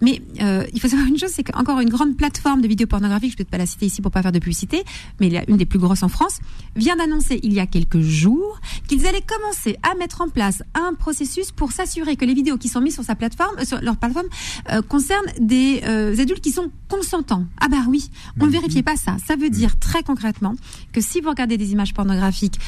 [0.00, 3.32] Mais euh, il faut savoir une chose, c'est qu'encore une grande plateforme de vidéos pornographiques,
[3.32, 4.84] je ne peux pas la citer ici pour pas faire de publicité,
[5.20, 6.40] mais une des plus grosses en France,
[6.76, 10.94] vient d'annoncer il y a quelques jours qu'ils allaient commencer à mettre en place un
[10.94, 13.96] processus pour s'assurer que les vidéos qui sont mises sur sa plateforme, euh, sur leur
[13.96, 14.26] plateforme,
[14.72, 17.44] euh, concernent des euh, adultes qui sont consentants.
[17.60, 18.10] Ah bah oui,
[18.40, 19.16] on ne vérifiait pas ça.
[19.26, 20.54] Ça veut dire très concrètement
[20.92, 22.58] que si vous regardez des images pornographiques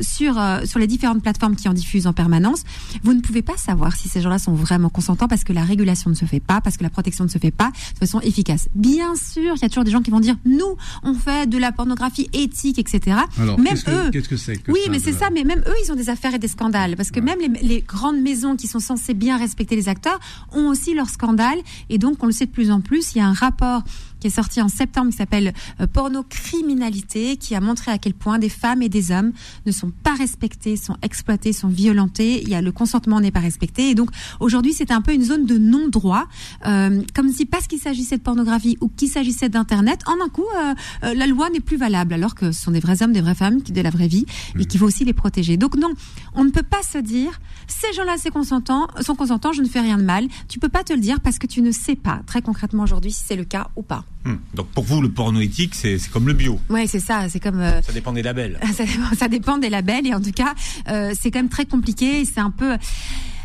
[0.00, 2.64] sur sur les différentes plateformes qui en diffusent en permanence,
[3.02, 6.10] vous ne pouvez pas savoir si ces gens-là sont vraiment consentants parce que la régulation
[6.10, 8.68] ne se fait pas, parce que la protection ne se fait pas de façon efficace.
[8.74, 11.58] Bien sûr, il y a toujours des gens qui vont dire nous, on fait de
[11.58, 13.18] la pornographie éthique, etc.
[13.38, 15.28] Alors, même eux, que, qu'est-ce que c'est que oui, mais c'est ça.
[15.30, 17.80] Mais même eux, ils ont des affaires et des scandales parce que même les, les
[17.82, 20.18] grandes maisons qui sont censées bien respecter les acteurs
[20.52, 21.58] ont aussi leurs scandales.
[21.90, 23.14] Et donc, on le sait de plus en plus.
[23.14, 23.82] Il y a un rapport
[24.20, 28.14] qui est sorti en septembre qui s'appelle euh, Porno criminalité, qui a montré à quel
[28.14, 29.32] point des femmes et des hommes
[29.66, 32.42] ne sont pas respectés, sont exploités, sont violentés.
[32.42, 33.90] Il y a le consentement n'est pas respecté.
[33.90, 36.26] Et donc aujourd'hui, c'est un peu une zone de non-droit,
[36.66, 40.44] euh, comme si parce qu'il s'agissait de pornographie ou qu'il s'agissait d'internet, en un coup,
[40.56, 43.20] euh, euh, la loi n'est plus valable, alors que ce sont des vrais hommes, des
[43.20, 44.26] vraies femmes, qui de la vraie vie,
[44.58, 45.56] et qu'il faut aussi les protéger.
[45.56, 45.90] Donc non,
[46.34, 49.80] on ne peut pas se dire ces gens-là, c'est consentants, sont consentants, je ne fais
[49.80, 50.26] rien de mal.
[50.48, 53.12] Tu peux pas te le dire parce que tu ne sais pas très concrètement aujourd'hui
[53.12, 54.04] si c'est le cas ou pas.
[54.24, 54.38] Hum.
[54.54, 56.58] Donc pour vous, le porno éthique, c'est comme le bio.
[56.68, 57.28] Ouais, c'est ça.
[57.28, 58.58] C'est comme euh, Ça dépend des labels.
[58.74, 60.54] ça, dépend- ça dépend des labels et en tout cas,
[60.88, 62.24] euh, c'est quand même très compliqué.
[62.24, 62.76] C'est un peu.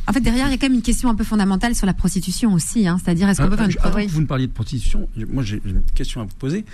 [0.08, 1.94] En fait, derrière, il y a quand même une question un peu fondamentale sur la
[1.94, 2.88] prostitution aussi.
[2.88, 4.08] Hein, C'est-à-dire, est-ce qu'on peut Ah, faire je- une Avant oui.
[4.08, 6.66] que vous ne parliez de prostitution, moi j'ai j'ai une question à vous poser.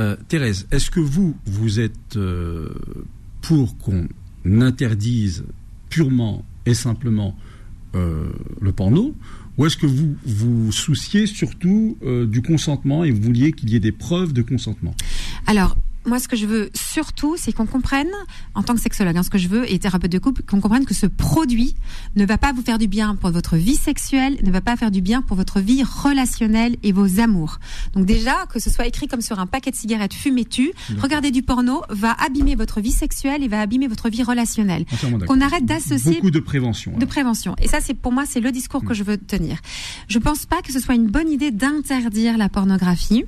[0.00, 2.68] Euh, Thérèse, est-ce que vous, vous êtes euh,
[3.42, 4.06] pour qu'on
[4.44, 5.44] interdise
[5.90, 7.36] purement et simplement
[7.94, 8.28] euh,
[8.60, 9.14] le porno
[9.58, 13.76] ou est-ce que vous vous souciez surtout euh, du consentement et vous vouliez qu'il y
[13.76, 14.94] ait des preuves de consentement?
[15.46, 18.10] Alors, moi, ce que je veux surtout, c'est qu'on comprenne,
[18.54, 20.84] en tant que sexologue, hein, ce que je veux, et thérapeute de couple, qu'on comprenne
[20.84, 21.74] que ce produit
[22.14, 24.90] ne va pas vous faire du bien pour votre vie sexuelle, ne va pas faire
[24.90, 27.58] du bien pour votre vie relationnelle et vos amours.
[27.94, 31.42] Donc déjà, que ce soit écrit comme sur un paquet de cigarettes fumez-tu, regarder du
[31.42, 34.84] porno va abîmer votre vie sexuelle et va abîmer votre vie relationnelle.
[35.26, 36.96] Qu'on arrête d'associer Beaucoup de prévention.
[36.96, 37.54] de prévention.
[37.60, 39.58] Et ça, c'est pour moi, c'est le discours que je veux tenir.
[40.08, 43.24] Je pense pas que ce soit une bonne idée d'interdire la pornographie.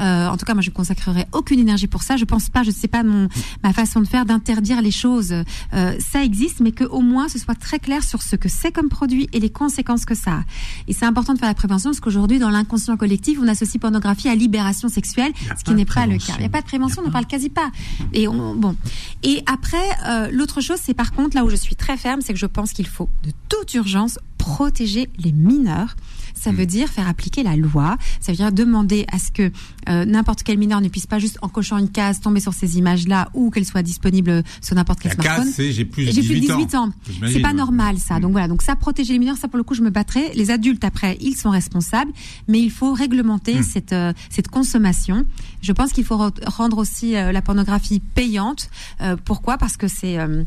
[0.00, 2.16] Euh, en tout cas, moi, je ne consacrerai aucune énergie pour ça.
[2.16, 3.28] Je pense pas, je sais pas mon
[3.62, 5.32] ma façon de faire d'interdire les choses.
[5.32, 8.72] Euh, ça existe, mais que au moins ce soit très clair sur ce que c'est
[8.72, 10.40] comme produit et les conséquences que ça a.
[10.88, 14.28] Et c'est important de faire la prévention parce qu'aujourd'hui, dans l'inconscient collectif, on associe pornographie
[14.28, 16.34] à libération sexuelle, ce qui n'est pas le cas.
[16.36, 17.20] Il n'y a pas de prévention, on ne pas.
[17.20, 17.70] parle quasi pas.
[18.12, 18.76] Et on, bon.
[19.22, 22.32] Et après, euh, l'autre chose, c'est par contre là où je suis très ferme, c'est
[22.32, 25.96] que je pense qu'il faut de toute urgence protéger les mineurs.
[26.34, 27.98] Ça veut dire faire appliquer la loi.
[28.20, 29.50] Ça veut dire demander à ce que
[29.90, 32.78] euh, n'importe quel mineur ne puisse pas juste en cochant une case tomber sur ces
[32.78, 35.52] images-là ou qu'elles soient disponibles sur n'importe quel La smartphone.
[35.70, 36.90] j'ai plus plus de 18 18 ans.
[37.10, 38.18] J'imagine, C'est pas normal ça.
[38.18, 38.22] Mm.
[38.22, 40.30] Donc voilà, donc ça protéger les mineurs, ça pour le coup je me battrai.
[40.34, 42.12] Les adultes après, ils sont responsables,
[42.48, 43.62] mais il faut réglementer Mm.
[43.62, 45.24] cette euh, cette consommation.
[45.62, 48.70] Je pense qu'il faut re- rendre aussi euh, la pornographie payante.
[49.02, 49.58] Euh, pourquoi?
[49.58, 50.44] Parce que c'est euh,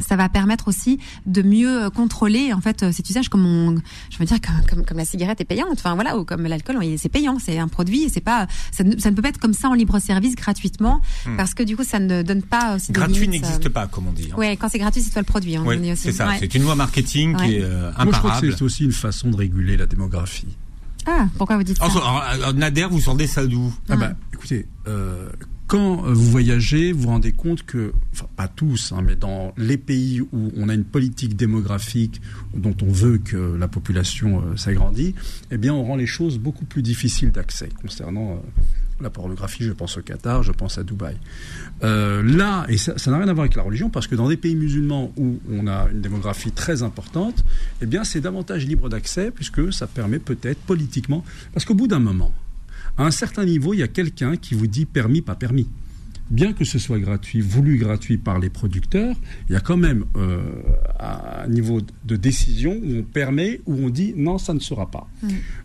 [0.00, 3.76] ça va permettre aussi de mieux euh, contrôler en fait euh, cet usage comme on,
[4.10, 6.76] je veux dire comme, comme, comme la cigarette est payante enfin voilà ou comme l'alcool
[6.98, 9.38] c'est payant c'est un produit et c'est pas ça ne, ça ne peut pas être
[9.38, 11.00] comme ça en libre service gratuitement
[11.36, 12.94] parce que du coup ça ne donne pas aussi Hmm.
[12.94, 14.30] Gratuit limites, euh, n'existe pas, comme on dit.
[14.32, 14.36] hein.
[14.36, 15.56] Ouais, quand c'est gratuit, c'est toi le produit.
[15.58, 16.02] Ouais, aussi.
[16.02, 16.28] c'est ça.
[16.28, 16.36] Ouais.
[16.40, 18.54] C'est une loi marketing qui est euh, Moi, je crois que imparable.
[18.56, 20.48] c'est aussi une façon de réguler la démographie.
[21.06, 21.84] Ah, pourquoi vous dites ça?
[21.84, 23.72] Alors, alors, alors, Nader, vous sortez ça d'où?
[23.88, 25.28] Ah bah, écoutez, euh,
[25.70, 29.54] quand euh, vous voyagez, vous vous rendez compte que, enfin pas tous, hein, mais dans
[29.56, 32.20] les pays où on a une politique démographique
[32.56, 35.14] dont on veut que la population euh, s'agrandit,
[35.52, 38.34] eh bien on rend les choses beaucoup plus difficiles d'accès concernant euh,
[39.00, 39.62] la pornographie.
[39.62, 41.16] Je pense au Qatar, je pense à Dubaï.
[41.82, 44.56] Là, et ça n'a rien à voir avec la religion, parce que dans des pays
[44.56, 47.44] musulmans où on a une démographie très importante,
[47.80, 52.00] eh bien c'est davantage libre d'accès, puisque ça permet peut-être politiquement, parce qu'au bout d'un
[52.00, 52.34] moment,
[52.96, 55.66] à un certain niveau, il y a quelqu'un qui vous dit permis, pas permis.
[56.30, 59.16] Bien que ce soit gratuit, voulu gratuit par les producteurs,
[59.48, 60.40] il y a quand même euh,
[61.00, 65.08] un niveau de décision où on permet, où on dit non, ça ne sera pas.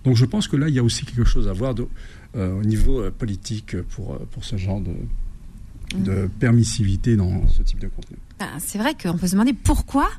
[0.04, 1.88] Donc je pense que là, il y a aussi quelque chose à voir de-
[2.36, 4.94] euh, au niveau euh, politique pour, pour ce genre de,
[6.00, 8.18] de permissivité dans ce type de contenu.
[8.40, 10.10] Ben, C'est vrai qu'on peut se demander pourquoi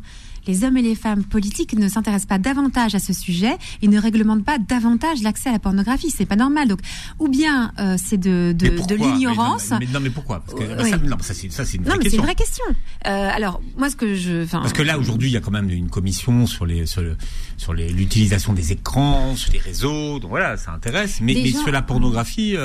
[0.47, 3.99] les hommes et les femmes politiques ne s'intéressent pas davantage à ce sujet et ne
[4.01, 6.11] réglementent pas davantage l'accès à la pornographie.
[6.11, 6.69] C'est pas normal.
[6.69, 6.81] Donc,
[7.19, 9.71] ou bien euh, c'est de, de, l'ignorance.
[9.71, 10.41] Mais, mais- non, mais pourquoi?
[10.41, 11.09] Parce que Euh, bah, oui.
[11.09, 12.21] non, ça, c'est ça, c'est une Non, vraie mais question.
[12.21, 12.65] une vraie question.
[13.07, 15.71] Euh, alors, moi, ce que je, Parce que là, aujourd'hui, il y a quand même
[15.71, 17.17] une commission sur les sur, le-
[17.59, 20.19] sur l'utilisation des écrans, sur les réseaux.
[20.19, 21.19] Donc voilà, ça intéresse.
[21.21, 22.57] Mais, Les mais gens- sur la pornographie,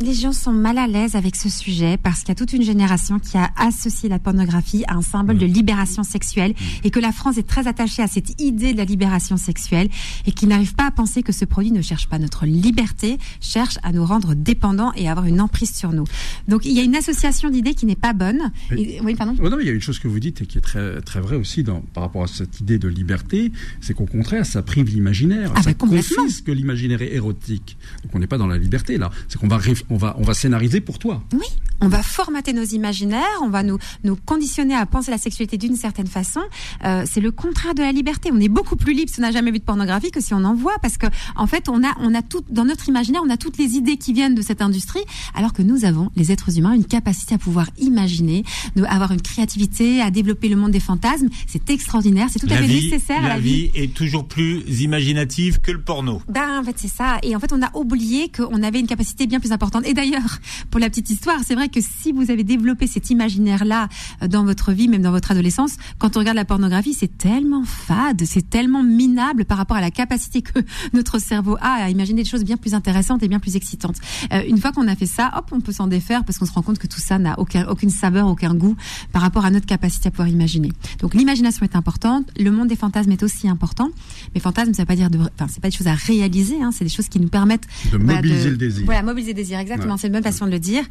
[0.00, 2.62] les gens sont mal à l'aise avec ce sujet parce qu'il y a toute une
[2.62, 7.12] génération qui a associé la pornographie pornographie un symbole de libération sexuelle et que la
[7.12, 9.88] France est très attachée à cette idée de la libération sexuelle
[10.24, 13.78] et qu'il n'arrive pas à penser que ce produit ne cherche pas notre liberté, cherche
[13.82, 16.04] à nous rendre dépendants et à avoir une emprise sur nous.
[16.48, 18.52] Donc il y a une association d'idées qui n'est pas bonne.
[18.70, 19.34] oui, pardon.
[19.42, 21.20] Oh non, il y a une chose que vous dites et qui est très très
[21.20, 24.88] vrai aussi dans, par rapport à cette idée de liberté, c'est qu'au contraire, ça prive
[24.88, 27.76] l'imaginaire, ah, ça bah, confisque l'imaginaire érotique.
[28.04, 29.58] Donc on n'est pas dans la liberté là, c'est qu'on va
[29.90, 31.22] on va on va scénariser pour toi.
[31.32, 31.48] Oui,
[31.80, 35.74] on va formater nos imaginaires, on va nous nous conditionner à penser la sexualité d'une
[35.74, 36.40] certaine façon.
[36.84, 38.30] Euh, c'est le contraire de la liberté.
[38.32, 40.44] On est beaucoup plus libre si on n'a jamais vu de pornographie que si on
[40.44, 43.30] en voit, parce que en fait on a on a tout dans notre imaginaire, on
[43.30, 45.02] a toutes les idées qui viennent de cette industrie,
[45.34, 48.44] alors que nous avons les êtres humains une capacité à pouvoir imaginer,
[48.76, 51.28] de avoir une créativité, à développer le monde des fantasmes.
[51.46, 53.52] C'est extraordinaire, c'est tout à fait nécessaire la vie.
[53.52, 56.22] Vie est toujours plus imaginative que le porno.
[56.28, 57.18] Ben en fait c'est ça.
[57.22, 59.86] Et en fait on a oublié qu'on avait une capacité bien plus importante.
[59.86, 60.38] Et d'ailleurs,
[60.70, 63.88] pour la petite histoire, c'est vrai que si vous avez développé cet imaginaire-là
[64.22, 67.64] euh, dans votre vie, même dans votre adolescence, quand on regarde la pornographie, c'est tellement
[67.64, 70.60] fade, c'est tellement minable par rapport à la capacité que
[70.92, 73.96] notre cerveau a à imaginer des choses bien plus intéressantes et bien plus excitantes.
[74.32, 76.52] Euh, une fois qu'on a fait ça, hop, on peut s'en défaire parce qu'on se
[76.52, 78.76] rend compte que tout ça n'a aucun, aucune saveur, aucun goût
[79.12, 80.70] par rapport à notre capacité à pouvoir imaginer.
[81.00, 83.90] Donc l'imagination est importante, le monde des fantasmes est aussi important.
[84.34, 86.70] Mais fantasmes, ça veut pas dire de, enfin, c'est pas des choses à réaliser, hein,
[86.72, 88.84] c'est des choses qui nous permettent de mobiliser le désir.
[88.84, 89.96] Voilà, mobiliser le désir, exactement.
[89.96, 90.84] C'est une bonne façon de le dire.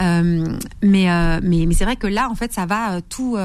[0.00, 3.36] Euh, mais, euh, mais, mais c'est vrai que là, en fait, ça va tout,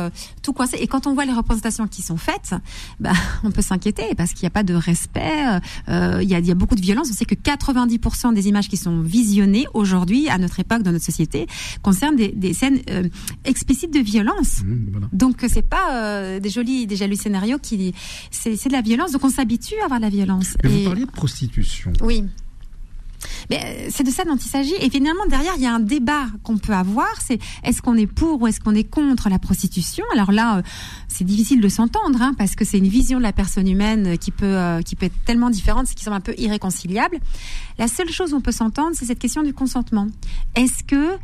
[0.41, 0.77] tout coincer.
[0.79, 2.55] Et quand on voit les représentations qui sont faites,
[2.99, 3.13] bah,
[3.43, 5.59] on peut s'inquiéter parce qu'il n'y a pas de respect.
[5.89, 7.09] Euh, il y, a, il y a beaucoup de violence.
[7.09, 11.05] On sait que 90% des images qui sont visionnées aujourd'hui, à notre époque, dans notre
[11.05, 11.47] société,
[11.81, 12.79] concernent des, des scènes
[13.45, 14.61] explicites de violence.
[14.63, 15.07] Mmh, voilà.
[15.13, 17.93] Donc, c'est pas des jolis, des jolis scénarios qui,
[18.29, 19.11] c'est, c'est de la violence.
[19.11, 20.55] Donc, on s'habitue à avoir la violence.
[20.63, 21.93] Mais vous parliez de prostitution.
[22.01, 22.23] Oui.
[23.49, 24.75] Mais euh, c'est de ça dont il s'agit.
[24.79, 27.09] Et finalement, derrière, il y a un débat qu'on peut avoir.
[27.25, 30.05] C'est est-ce qu'on est pour ou est-ce qu'on est contre la prostitution?
[30.13, 30.61] Alors là, euh,
[31.07, 34.31] c'est difficile de s'entendre hein, parce que c'est une vision de la personne humaine qui
[34.31, 37.19] peut euh, qui peut être tellement différente, c'est qui semble un peu irréconciliable.
[37.81, 40.05] La seule chose où on peut s'entendre, c'est cette question du consentement.
[40.53, 41.17] Est-ce que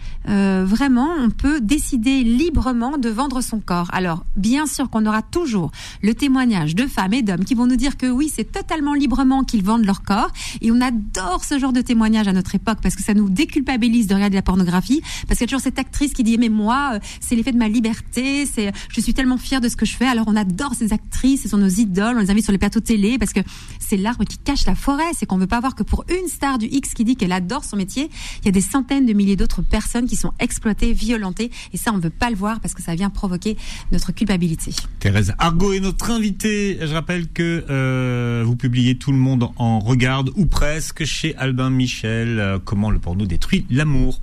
[0.65, 3.89] vraiment on peut décider librement de vendre son corps?
[3.93, 7.75] Alors, bien sûr qu'on aura toujours le témoignage de femmes et d'hommes qui vont nous
[7.75, 10.31] dire que oui, c'est totalement librement qu'ils vendent leur corps.
[10.61, 14.07] Et on adore ce genre de témoignage à notre époque parce que ça nous déculpabilise
[14.07, 16.93] de regarder la pornographie parce qu'il y a toujours cette actrice qui dit mais moi
[16.93, 19.95] euh, c'est l'effet de ma liberté c'est je suis tellement fière de ce que je
[19.95, 22.57] fais alors on adore ces actrices ce sont nos idoles on les invite sur les
[22.57, 23.41] plateaux télé parce que
[23.79, 26.46] c'est l'arbre qui cache la forêt c'est qu'on veut pas voir que pour une star
[26.57, 28.09] du X qui dit qu'elle adore son métier
[28.41, 31.91] il y a des centaines de milliers d'autres personnes qui sont exploitées violentées et ça
[31.93, 33.57] on veut pas le voir parce que ça vient provoquer
[33.91, 39.17] notre culpabilité Thérèse Argot est notre invitée je rappelle que euh, vous publiez tout le
[39.17, 44.21] monde en regarde ou presque chez Albin Michel, euh, comment le porno détruit l'amour.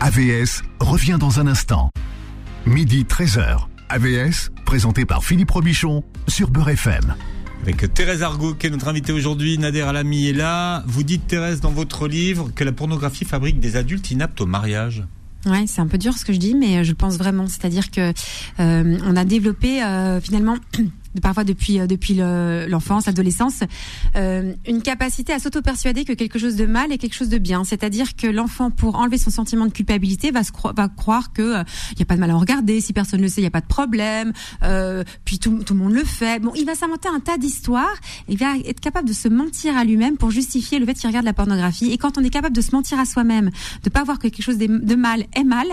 [0.00, 1.90] AVS revient dans un instant.
[2.66, 3.66] Midi 13h.
[3.88, 7.14] AVS, présenté par Philippe Robichon sur Beurre FM.
[7.62, 10.82] Avec Thérèse Argot, qui est notre invitée aujourd'hui, Nader Alami est là.
[10.86, 15.04] Vous dites, Thérèse, dans votre livre, que la pornographie fabrique des adultes inaptes au mariage.
[15.46, 17.46] Ouais, c'est un peu dur ce que je dis, mais je pense vraiment.
[17.46, 18.12] C'est-à-dire que
[18.60, 20.56] euh, on a développé euh, finalement
[21.20, 23.62] parfois depuis euh, depuis l'enfance, l'adolescence,
[24.16, 27.64] euh, une capacité à s'auto-persuader que quelque chose de mal est quelque chose de bien.
[27.64, 31.56] C'est-à-dire que l'enfant, pour enlever son sentiment de culpabilité, va, se va croire que il
[31.56, 32.80] euh, y a pas de mal à en regarder.
[32.80, 34.32] Si personne ne le sait, il y a pas de problème.
[34.62, 36.40] Euh, puis tout, tout le monde le fait.
[36.40, 37.96] Bon, il va s'inventer un tas d'histoires.
[38.28, 41.24] Il va être capable de se mentir à lui-même pour justifier le fait qu'il regarde
[41.24, 41.90] la pornographie.
[41.90, 43.50] Et quand on est capable de se mentir à soi-même,
[43.82, 45.66] de pas voir que quelque chose de mal est mal,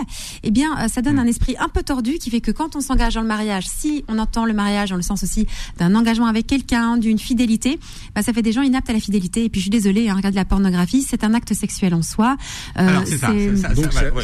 [0.44, 3.16] eh bien, ça donne un esprit un peu tordu qui fait que quand on s'engage
[3.16, 6.48] dans le mariage, si on entend le mariage dans le sens aussi d'un engagement avec
[6.48, 7.80] quelqu'un, d'une fidélité,
[8.14, 9.44] bah, ça fait des gens inaptes à la fidélité.
[9.44, 12.38] Et puis je suis désolée, hein, regarde la pornographie, c'est un acte sexuel en soi.
[12.78, 13.32] Euh, Alors c'est ça,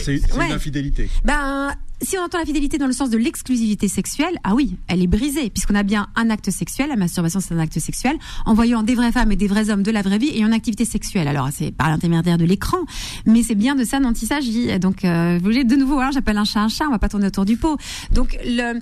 [0.03, 1.09] c'est une infidélité.
[1.25, 5.01] Ben si on entend la fidélité dans le sens de l'exclusivité sexuelle, ah oui, elle
[5.01, 8.53] est brisée, puisqu'on a bien un acte sexuel, la masturbation c'est un acte sexuel, en
[8.53, 10.85] voyant des vraies femmes et des vrais hommes de la vraie vie et une activité
[10.85, 11.27] sexuelle.
[11.27, 12.79] Alors c'est par l'intermédiaire de l'écran,
[13.25, 14.79] mais c'est bien de ça dont il s'agit.
[14.79, 17.09] Donc euh, vous voulez de nouveau, hein, j'appelle un chat un chat, on va pas
[17.09, 17.77] tourner autour du pot.
[18.11, 18.79] Donc le,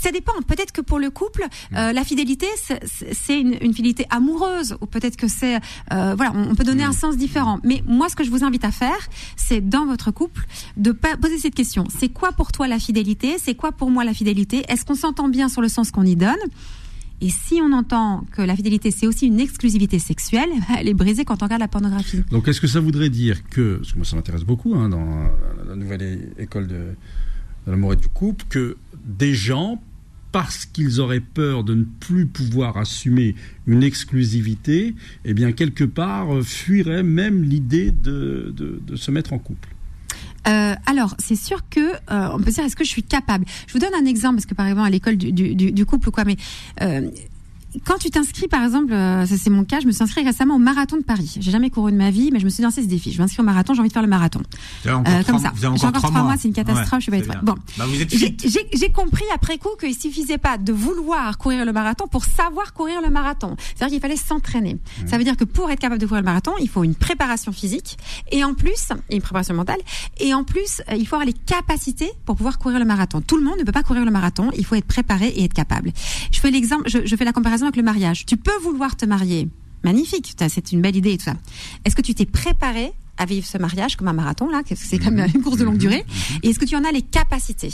[0.00, 0.32] ça dépend.
[0.46, 2.46] Peut-être que pour le couple, euh, la fidélité
[3.12, 5.56] c'est une, une, fidélité amoureuse, ou peut-être que c'est
[5.92, 7.58] euh, voilà, on, peut donner un sens différent.
[7.64, 10.44] Mais moi, ce que je vous invite à faire, c'est dans votre couple
[10.76, 11.84] de poser cette question.
[11.96, 13.36] C'est quoi pour toi la fidélité.
[13.38, 14.64] C'est quoi pour moi la fidélité?
[14.68, 16.36] Est-ce qu'on s'entend bien sur le sens qu'on y donne?
[17.20, 21.24] Et si on entend que la fidélité, c'est aussi une exclusivité sexuelle, elle est brisée
[21.24, 22.22] quand on regarde la pornographie.
[22.30, 25.28] Donc, est-ce que ça voudrait dire que, parce que moi ça m'intéresse beaucoup hein, dans
[25.66, 26.74] la nouvelle école de,
[27.66, 29.82] de l'amour et du couple, que des gens,
[30.30, 33.34] parce qu'ils auraient peur de ne plus pouvoir assumer
[33.66, 38.54] une exclusivité, eh bien, quelque part, fuiraient même l'idée de
[38.94, 39.70] se mettre en couple
[40.48, 43.44] Euh, alors, c'est sûr que euh, on peut dire est-ce que je suis capable?
[43.66, 46.12] Je vous donne un exemple parce que par exemple à l'école du, du, couple ou
[46.12, 46.36] quoi, mais
[46.82, 47.10] euh,
[47.84, 50.56] quand tu t'inscris, par exemple, euh, ça c'est mon cas, je me suis inscrit récemment
[50.56, 51.36] au marathon de Paris.
[51.40, 53.12] J'ai jamais couru de ma vie, mais je me suis lancé ce défi.
[53.12, 54.40] Je m'inscris au marathon, j'ai envie de faire le marathon.
[54.86, 55.52] Euh, comme ça.
[55.60, 57.44] J'ai encore trois mois, c'est une catastrophe, Ouais, je vais être.
[57.44, 57.54] Bon.
[57.76, 57.84] Bah,
[58.74, 63.00] J'ai compris après coup qu'il suffisait pas de vouloir courir le marathon pour savoir courir
[63.02, 63.56] le marathon.
[63.58, 64.78] C'est-à-dire qu'il fallait s'entraîner.
[65.06, 67.52] Ça veut dire que pour être capable de courir le marathon, il faut une préparation
[67.52, 67.98] physique
[68.30, 69.78] et en plus, et une préparation mentale,
[70.20, 73.20] et en plus, euh, il faut avoir les capacités pour pouvoir courir le marathon.
[73.20, 75.54] Tout le monde ne peut pas courir le marathon, il faut être préparé et être
[75.54, 75.92] capable.
[76.32, 78.26] Je fais l'exemple, je, je fais la comparaison le mariage.
[78.26, 79.48] Tu peux vouloir te marier.
[79.84, 81.36] Magnifique, c'est une belle idée et tout ça.
[81.84, 84.98] Est-ce que tu t'es préparé à vivre ce mariage comme un marathon là, que c'est
[84.98, 86.04] comme une course de longue durée
[86.42, 87.72] Et est-ce que tu en as les capacités?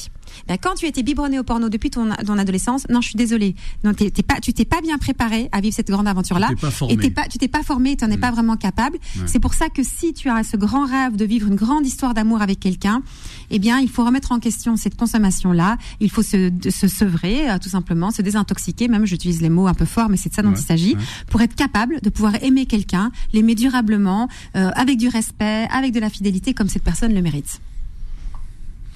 [0.49, 3.55] Ben, Quand tu étais biberonné au porno depuis ton, ton adolescence, non, je suis désolée,
[3.85, 6.49] non, t'es, pas, tu t'es pas bien préparé à vivre cette grande aventure là.
[6.49, 6.95] Tu t'es pas formé.
[6.95, 8.99] Et t'es pas, tu t'es pas formé, tu n'en es pas vraiment capable.
[9.27, 12.15] C'est pour ça que si tu as ce grand rêve de vivre une grande histoire
[12.15, 13.03] d'amour avec quelqu'un,
[13.51, 15.77] eh bien, il faut remettre en question cette consommation-là.
[16.01, 18.89] Il faut se, se sevrer, euh, tout simplement, se désintoxiquer.
[18.89, 20.95] Même, j'utilise les mots un peu forts, mais c'est de ça dont Ouais, il s'agit.
[20.95, 21.03] ouais.
[21.31, 26.01] Pour être capable de pouvoir aimer quelqu'un, l'aimer durablement, euh, avec du respect, avec de
[26.01, 27.61] la fidélité, comme cette personne le mérite.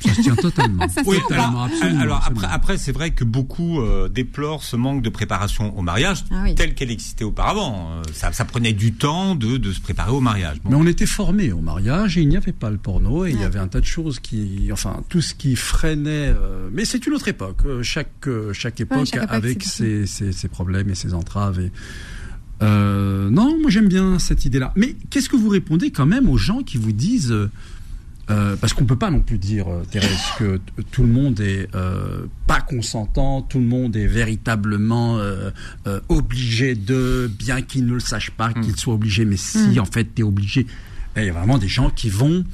[0.01, 0.89] Ça se tient totalement.
[0.95, 2.55] Ça Oui, totalement, absolument, alors après, absolument.
[2.55, 6.55] après c'est vrai que beaucoup euh, déplorent ce manque de préparation au mariage Ah oui.
[6.55, 7.91] tel qu'elle existait auparavant.
[7.91, 10.59] Euh, ça, ça prenait du temps de, de se préparer au mariage.
[10.63, 10.71] Bon.
[10.71, 13.41] Mais on était formés au mariage et il n'y avait pas le porno et il
[13.41, 16.33] y avait un tas de choses qui, enfin, tout ce qui freinait.
[16.33, 17.63] euh, mais c'est une autre époque.
[17.67, 21.59] Euh, Chaque chaque époque, chaque époque, avec ses, ses, ses problèmes et ses entraves.
[21.59, 21.73] Et
[22.63, 24.73] euh, non, moi j'aime bien cette idée-là.
[24.77, 27.51] Mais qu'est-ce que vous répondez quand même aux gens qui vous disent euh,
[28.31, 32.27] euh, parce qu'on peut pas non plus dire, Thérèse, que tout le monde est euh,
[32.47, 35.51] pas consentant, tout le monde est véritablement euh,
[35.87, 39.87] euh, obligé de, bien qu'il ne le sache pas, qu'il soit obligé, mais si en
[39.87, 40.67] fait tu es obligé.
[41.19, 42.45] Et Il y a vraiment des gens qui vont,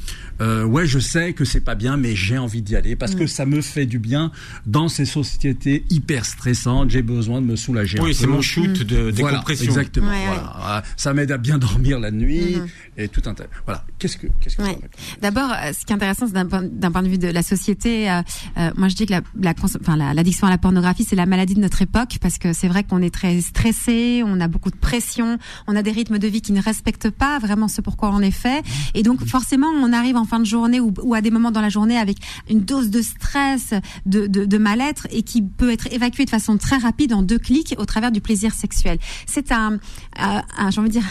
[0.41, 3.27] euh, ouais, je sais que c'est pas bien, mais j'ai envie d'y aller parce que
[3.27, 4.33] ça me fait du bien
[4.67, 6.91] dans ces sociétés hyper stressantes.
[6.91, 8.01] J'ai besoin de me soulager.
[8.01, 9.67] oui, c'est mon shoot de Voilà, décompression.
[9.67, 10.09] exactement.
[10.11, 10.53] Ouais, voilà.
[10.59, 10.83] Voilà.
[10.97, 12.67] Ça m'aide à bien dormir la nuit Mhm.
[12.97, 13.45] et tout un tas.
[13.67, 13.85] Voilà.
[13.99, 14.79] Qu'est-ce que, qu'est-ce que Ouais.
[15.21, 17.43] D'abord, euh, ce qui est intéressant, c'est d'un point, d'un point de vue de la
[17.43, 18.11] société.
[18.11, 18.23] euh,
[18.59, 21.17] euh, moi, je dis que la, la, cons- enfin, la- l'addiction à la pornographie, c'est
[21.17, 24.49] la maladie de notre époque parce que c'est vrai qu'on est très stressé, on a
[24.49, 27.81] beaucoup de pression, on a des rythmes de vie qui ne respectent pas vraiment ce
[27.81, 28.54] pourquoi on est fait,
[28.95, 31.69] et donc forcément, on arrive en fin de journée ou, à des moments dans la
[31.69, 33.75] journée avec une dose de stress,
[34.07, 37.85] de, mal-être et qui peut être évacuée de façon très rapide en deux clics au
[37.85, 38.99] travers du plaisir sexuel.
[39.27, 39.79] C'est un,
[40.17, 41.05] un, un de dire,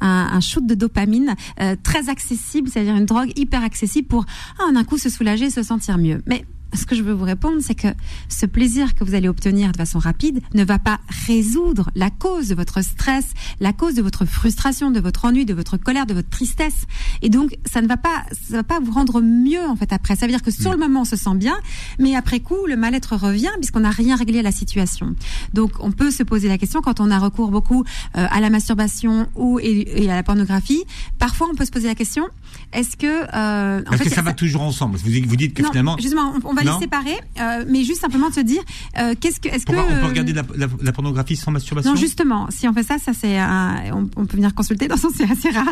[0.00, 4.24] un, un shoot de dopamine euh, très accessible, c'est-à-dire une drogue hyper accessible pour
[4.58, 6.22] ah, en un coup se soulager, se sentir mieux.
[6.26, 7.88] Mais ce que je veux vous répondre, c'est que
[8.28, 12.48] ce plaisir que vous allez obtenir de façon rapide ne va pas résoudre la cause
[12.48, 13.24] de votre stress,
[13.60, 16.86] la cause de votre frustration, de votre ennui, de votre colère, de votre tristesse.
[17.22, 20.16] Et donc, ça ne va pas, ça va pas vous rendre mieux en fait après.
[20.16, 21.56] Ça veut dire que sur le moment, on se sent bien,
[21.98, 25.14] mais après coup, le mal-être revient puisqu'on n'a rien réglé à la situation.
[25.54, 27.84] Donc, on peut se poser la question quand on a recours beaucoup
[28.16, 30.84] euh, à la masturbation ou et, et à la pornographie.
[31.18, 32.28] Parfois, on peut se poser la question
[32.72, 34.96] est-ce que euh, en Parce fait, que ça va toujours ensemble.
[34.96, 36.74] Vous, vous dites que non, finalement, justement, on, on va Non.
[36.76, 38.62] les séparer, euh, euh, mais juste simplement de se dire,
[38.98, 41.90] euh, qu'est-ce que, est-ce que on peut euh, regarder la, la- la pornographie sans masturbation
[41.92, 44.94] non, justement, si on fait ça, ça c'est un- on, on peut venir consulter, dans
[44.96, 45.66] le sens c'est assez rare.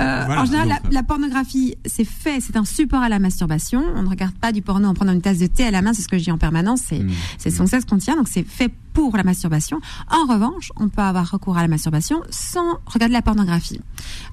[0.00, 3.84] Euh, Voilà, en général, la, la pornographie, c'est fait, c'est un support à la masturbation.
[3.96, 5.92] On ne regarde pas du porno en prenant une tasse de thé à la main,
[5.92, 7.10] c'est ce que je dis en permanence, c'est Mmh.
[7.38, 9.80] c'est cesse qu'on tient, donc c'est fait pour la masturbation.
[10.10, 13.80] En revanche, on peut avoir recours à la masturbation sans regarder la pornographie.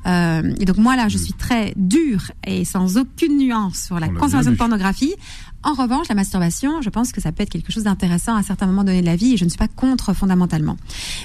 [0.06, 4.08] Euh, et donc moi là, je suis très dure et sans aucune nuance sur la
[4.10, 5.16] consommation de pornographie.
[5.64, 8.44] En revanche, la masturbation, je pense que ça peut être quelque chose d'intéressant à un
[8.44, 10.76] certain moment donné de la vie et je ne suis pas contre fondamentalement.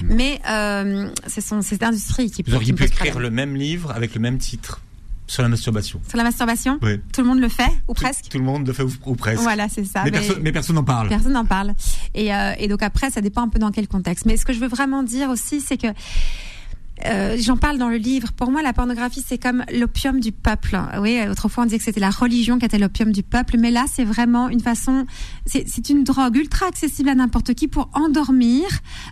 [0.03, 3.31] Mais euh, c'est cette industrie qui Vous auriez pu écrire problème.
[3.31, 4.81] le même livre avec le même titre
[5.25, 5.99] sur la masturbation.
[6.07, 6.99] Sur la masturbation, Oui.
[7.11, 8.29] tout le monde le fait, ou Tout- presque.
[8.29, 9.41] Tout, le monde le fait ou, ou presque.
[9.41, 10.03] Voilà, c'est ça.
[10.05, 11.09] mais, mais personne n'en parle.
[11.09, 11.73] Personne n'en parle.
[12.13, 14.25] Et, euh, et donc après, ça dépend un peu dans quel contexte.
[14.25, 15.87] Mais ce que je veux vraiment dire aussi, c'est que
[17.05, 18.31] euh, J'en parle dans le livre.
[18.33, 20.79] Pour moi, la pornographie, c'est comme l'opium du peuple.
[20.99, 23.85] Oui, autrefois, on disait que c'était la religion qui était l'opium du peuple, mais là,
[23.91, 25.05] c'est vraiment une façon.
[25.45, 28.65] C'est une drogue ultra accessible à n'importe qui pour endormir.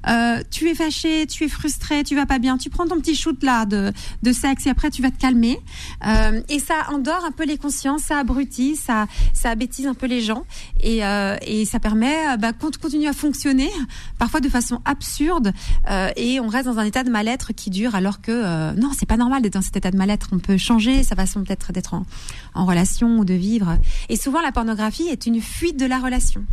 [0.08, 2.58] Euh, tu es fâché, tu es frustré, tu vas pas bien.
[2.58, 3.92] Tu prends ton petit shoot là de,
[4.24, 5.60] de sexe et après, tu vas te calmer.
[6.06, 10.08] Euh, et ça endort un peu les consciences, ça abrutit, ça, ça bêtise un peu
[10.08, 10.44] les gens
[10.82, 13.70] et, euh, et ça permet euh, bah, qu'on continue à fonctionner,
[14.18, 15.54] parfois de façon absurde,
[15.90, 19.06] euh, et on reste dans un état de mal-être qui alors que euh, non, c'est
[19.06, 20.30] pas normal d'être dans cet état de mal-être.
[20.32, 22.06] On peut changer sa façon peut-être d'être en,
[22.54, 23.78] en relation ou de vivre.
[24.10, 26.46] Et souvent, la pornographie est une fuite de la relation.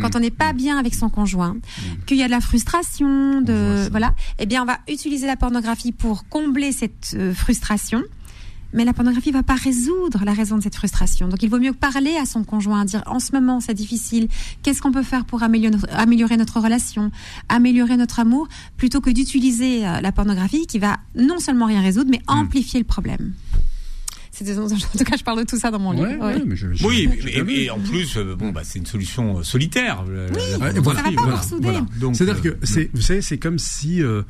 [0.00, 1.56] Quand on n'est pas bien avec son conjoint,
[2.06, 5.90] qu'il y a de la frustration, de voilà, eh bien, on va utiliser la pornographie
[5.90, 8.02] pour combler cette euh, frustration
[8.72, 11.28] mais la pornographie va pas résoudre la raison de cette frustration.
[11.28, 14.28] Donc il vaut mieux parler à son conjoint, dire en ce moment c'est difficile,
[14.62, 17.10] qu'est-ce qu'on peut faire pour améliorer notre, améliorer notre relation,
[17.48, 22.10] améliorer notre amour, plutôt que d'utiliser euh, la pornographie qui va non seulement rien résoudre,
[22.10, 23.32] mais amplifier le problème.
[24.30, 26.24] C'est- En tout cas, je parle de tout ça dans mon Ouais, livre.
[26.26, 26.42] ouais, oui.
[26.46, 28.86] mais je- je- Oui, je- et, et- et en plus, euh, bon, bah, c'est une
[28.86, 30.04] solution euh, solitaire.
[30.04, 31.86] la- la Ouais, pornographie, voilà, ça va pas voilà.
[31.98, 34.22] Donc, C'est-à-dire euh, que c'est, vous savez, c'est comme si euh,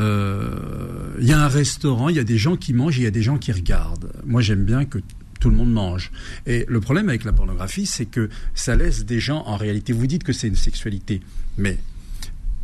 [0.00, 3.06] euh, il y a un restaurant, il y a des gens qui mangent, il y
[3.06, 4.10] a des gens qui regardent.
[4.24, 4.98] Moi, j'aime bien que
[5.40, 6.10] tout le monde mange.
[6.46, 10.06] Et le problème avec la pornographie, c'est que ça laisse des gens, en réalité, vous
[10.06, 11.20] dites que c'est une sexualité,
[11.56, 11.78] mais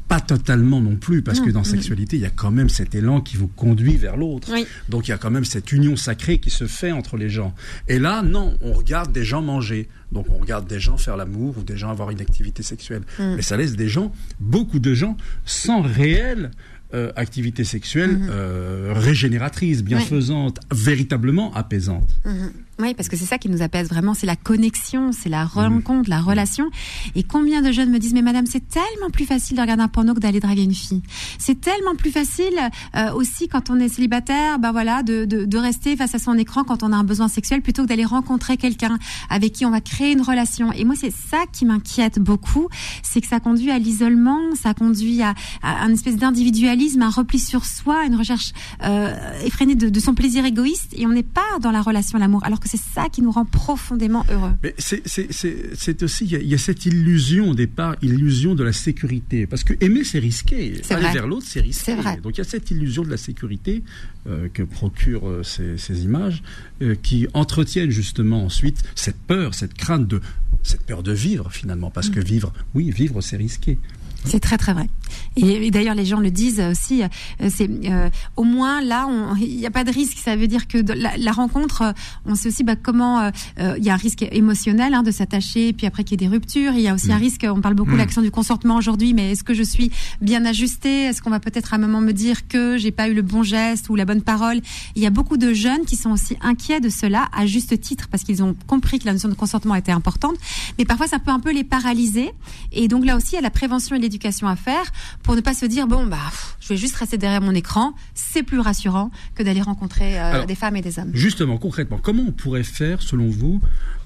[0.09, 3.21] pas totalement non plus, parce que dans sexualité, il y a quand même cet élan
[3.21, 4.53] qui vous conduit vers l'autre.
[4.53, 4.65] Oui.
[4.89, 7.55] Donc il y a quand même cette union sacrée qui se fait entre les gens.
[7.89, 9.89] Et là, non, on regarde des gens manger.
[10.13, 13.03] Donc on regarde des gens faire l'amour ou des gens avoir une activité sexuelle.
[13.19, 16.53] Mais ça laisse des gens, beaucoup de gens, sans réelle
[16.95, 22.09] euh, activité sexuelle euh, régénératrice, bienfaisante, véritablement apaisante.
[22.25, 22.53] Mhm.
[22.79, 26.11] Oui, parce que c'est ça qui nous apaise vraiment, c'est la connexion, c'est la rencontre,
[26.11, 26.69] la relation.
[27.15, 29.89] Et combien de jeunes me disent, mais madame, c'est tellement plus facile de regarder un
[29.89, 31.03] porno que d'aller draguer une fille.
[31.39, 32.55] C'est tellement plus facile
[32.95, 36.37] euh, aussi quand on est célibataire, ben voilà, de, de, de rester face à son
[36.37, 38.99] écran quand on a un besoin sexuel plutôt que d'aller rencontrer quelqu'un
[39.31, 40.71] avec qui on va créer une relation.
[40.73, 42.69] Et moi, c'est ça qui m'inquiète beaucoup,
[43.03, 47.39] c'est que ça conduit à l'isolement, ça conduit à, à un espèce d'individualisme, un repli
[47.39, 48.53] sur soi, une recherche
[48.85, 49.15] euh,
[49.47, 52.61] effrénée de, de son plaisir égoïste, et on n'est pas dans la relation, l'amour, alors
[52.61, 54.53] que c'est ça qui nous rend profondément heureux.
[54.63, 58.63] Mais c'est- aussi, il y, a, il y a cette illusion au départ, illusion de
[58.65, 59.47] la sécurité.
[59.47, 60.81] Parce que aimer, c'est risqué.
[60.91, 61.13] Aller vrai.
[61.13, 61.85] vers l'autre, c'est risqué.
[61.85, 62.19] C'est vrai.
[62.23, 63.83] Donc il y a cette illusion de la sécurité
[64.29, 66.43] euh, que procurent euh, ces, ces images,
[66.83, 70.21] euh, qui entretiennent justement ensuite cette peur, cette crainte de
[70.63, 71.91] cette peur de vivre finalement.
[71.91, 72.13] Parce Mm.
[72.13, 73.79] que vivre, oui, vivre, c'est risqué.
[74.25, 74.89] C'est très très vrai.
[75.37, 77.03] Et, et d'ailleurs, les gens le disent aussi.
[77.03, 77.09] euh,
[77.49, 79.09] c'est euh, au moins là,
[79.41, 80.19] il n'y a pas de risque.
[80.19, 81.93] Ça veut dire que la, la rencontre, euh,
[82.25, 85.11] on sait aussi bah, comment euh, euh, il y a un risque émotionnel hein, de
[85.11, 86.73] s'attacher, puis après qu'il y ait des ruptures.
[86.75, 87.47] Il y a aussi un risque.
[87.49, 89.91] On parle beaucoup de l'action du consentement aujourd'hui, mais est-ce que je suis
[90.21, 91.05] bien ajustée?
[91.05, 93.43] Est-ce qu'on va peut-être à un moment me dire que j'ai pas eu le bon
[93.43, 94.61] geste ou la bonne parole?
[94.95, 98.09] Il y a beaucoup de jeunes qui sont aussi inquiets de cela à juste titre
[98.11, 100.37] parce qu'ils ont compris que la notion de consentement était importante,
[100.79, 102.31] mais parfois ça peut un peu les paralyser.
[102.73, 104.85] Et donc là aussi, il y a la prévention et l'éducation à faire
[105.23, 107.95] pour ne pas se dire bon bah pff, je vais juste rester derrière mon écran.
[108.15, 111.11] C'est plus rassurant que d'aller rencontrer euh, Alors, des femmes et des hommes.
[111.15, 113.61] Justement, concrètement, comment on pourrait faire, selon vous,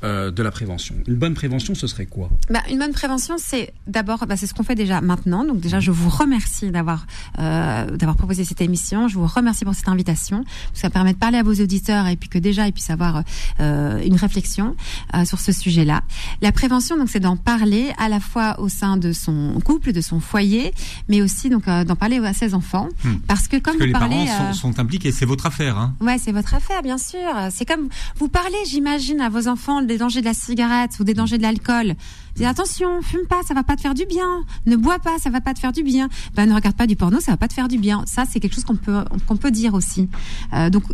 [0.05, 0.95] euh, de la prévention?
[1.07, 2.30] Une bonne prévention, ce serait quoi?
[2.51, 5.45] Bah, une bonne prévention, c'est d'abord, bah, c'est ce qu'on fait déjà maintenant.
[5.45, 7.07] Donc déjà, je vous remercie d'avoir
[7.38, 9.09] euh, d'avoir proposé cette émission.
[9.09, 10.45] Je vous remercie pour cette invitation.
[10.74, 13.22] Ça permet de parler à vos auditeurs et puis que déjà ils puissent avoir
[13.61, 14.76] euh, une réflexion
[15.24, 16.03] sur ce sujet-là.
[16.41, 20.01] La prévention, donc, c'est d'en parler à la fois au sein de son couple, de
[20.01, 20.72] son foyer,
[21.08, 23.16] mais aussi donc euh, d'en parler à ses enfants, Hmm.
[23.26, 25.46] parce que comme Parce que vous les parlez, parents euh, sont, sont impliqués, c'est votre
[25.46, 25.78] affaire.
[25.78, 25.94] Hein.
[26.00, 27.18] Ouais, c'est votre affaire, bien sûr.
[27.50, 31.14] C'est comme vous parlez, j'imagine, à vos enfants des dangers de la cigarette ou des
[31.14, 31.94] dangers de l'alcool.
[32.36, 34.44] Dites attention, fume pas, ça va pas te faire du bien.
[34.66, 36.08] Ne bois pas, ça va pas te faire du bien.
[36.34, 38.02] Ben ne regarde pas du porno, ça va pas te faire du bien.
[38.06, 40.08] Ça, c'est quelque chose qu'on peut qu'on peut dire aussi.
[40.52, 40.84] Euh, donc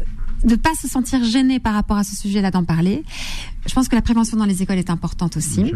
[0.45, 3.05] de pas se sentir gêné par rapport à ce sujet-là d'en parler.
[3.67, 5.73] Je pense que la prévention dans les écoles est importante aussi.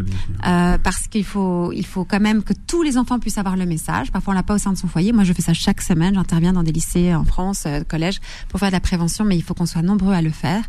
[0.47, 3.67] Euh, parce qu'il faut, il faut quand même que tous les enfants puissent avoir le
[3.67, 4.13] message.
[4.13, 5.13] Parfois, on l'a pas au sein de son foyer.
[5.13, 6.15] Moi, je fais ça chaque semaine.
[6.15, 9.43] J'interviens dans des lycées en France, euh, collèges, pour faire de la prévention, mais il
[9.43, 10.63] faut qu'on soit nombreux à le faire.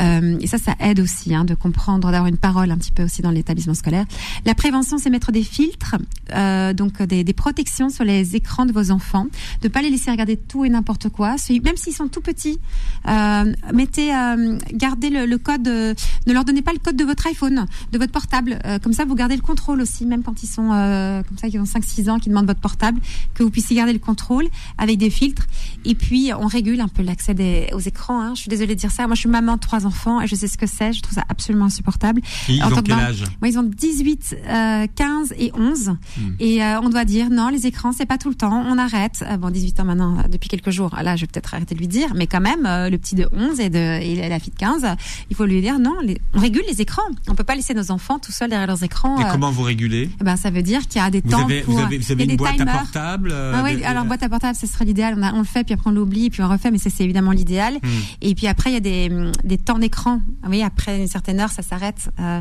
[0.00, 3.04] Euh, et ça, ça aide aussi hein, de comprendre, d'avoir une parole un petit peu
[3.04, 4.04] aussi dans l'établissement scolaire.
[4.44, 5.96] La prévention, c'est mettre des filtres,
[6.34, 9.28] euh, donc des, des protections sur les écrans de vos enfants,
[9.62, 12.58] de pas les laisser regarder tout et n'importe quoi, même s'ils sont tout petits.
[13.06, 13.25] Euh,
[13.72, 15.94] mettez, euh, gardez le, le code, euh,
[16.26, 18.58] ne leur donnez pas le code de votre iPhone, de votre portable.
[18.64, 21.48] Euh, comme ça, vous gardez le contrôle aussi, même quand ils sont euh, comme ça,
[21.48, 23.00] qu'ils ont 5-6 ans, qui demandent votre portable,
[23.34, 24.46] que vous puissiez garder le contrôle
[24.78, 25.46] avec des filtres.
[25.84, 27.34] Et puis, on régule un peu l'accès
[27.72, 28.20] aux écrans.
[28.20, 28.34] Hein.
[28.34, 29.06] Je suis désolée de dire ça.
[29.06, 30.92] Moi, je suis maman de trois enfants et je sais ce que c'est.
[30.92, 32.20] Je trouve ça absolument insupportable.
[32.48, 33.24] Ils En ont quel âge?
[33.40, 35.96] Moi, ils ont 18, euh, 15 et 11.
[36.40, 39.24] Et euh, on doit dire, non, les écrans, c'est pas tout le temps, on arrête.
[39.28, 40.96] Euh, bon, 18 ans maintenant, euh, depuis quelques jours.
[41.02, 42.14] Là, je vais peut-être arrêter de lui dire.
[42.14, 44.84] Mais quand même, euh, le petit de 11 et, de, et la fille de 15,
[44.84, 44.88] euh,
[45.30, 47.02] il faut lui dire, non, les- on régule les écrans.
[47.28, 49.18] On peut pas laisser nos enfants tout seuls derrière leurs écrans.
[49.20, 50.08] Et euh, comment vous régulez?
[50.20, 51.74] eh ben, ça veut dire qu'il y a des vous temps avez, pour...
[51.74, 52.78] vous avez, vous a une des boîte à timers.
[52.78, 55.14] portable euh, Ah oui, de- alors boîte à portable, ce serait l'idéal.
[55.18, 57.32] On, a- on le fait, puis après on l'oublie, puis on refait, mais c'est évidemment
[57.32, 57.74] l'idéal.
[57.82, 57.88] Hmm.
[58.22, 60.20] Et puis après, il y a des, hum, des temps d'écran.
[60.42, 62.10] Ah Oui, après une certaine heure, ça s'arrête.
[62.20, 62.40] euh,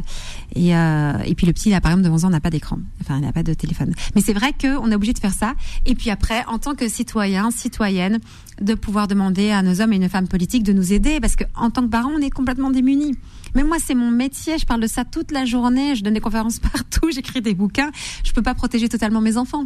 [0.55, 2.77] et, euh, et puis le petit, là, par exemple, de 11 ans, n'a pas d'écran.
[3.01, 3.93] Enfin, il n'a pas de téléphone.
[4.15, 5.53] Mais c'est vrai qu'on est obligé de faire ça.
[5.85, 8.19] Et puis après, en tant que citoyen, citoyenne,
[8.61, 11.43] de pouvoir demander à nos hommes et nos femmes politiques de nous aider, parce que
[11.55, 13.15] en tant que parents, on est complètement démunis.
[13.55, 14.57] Mais moi, c'est mon métier.
[14.57, 15.95] Je parle de ça toute la journée.
[15.95, 17.09] Je donne des conférences partout.
[17.13, 17.91] J'écris des bouquins.
[18.23, 19.65] Je peux pas protéger totalement mes enfants.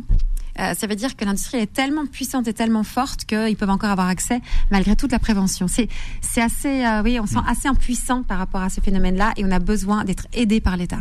[0.60, 3.90] euh, ça veut dire que l'industrie est tellement puissante et tellement forte qu'ils peuvent encore
[3.90, 5.68] avoir accès malgré toute la prévention.
[5.68, 5.88] C'est
[6.22, 9.46] c'est assez, euh, oui, on se sent assez impuissant par rapport à ce phénomène-là et
[9.46, 11.00] on a besoin d'être aidé par l'État.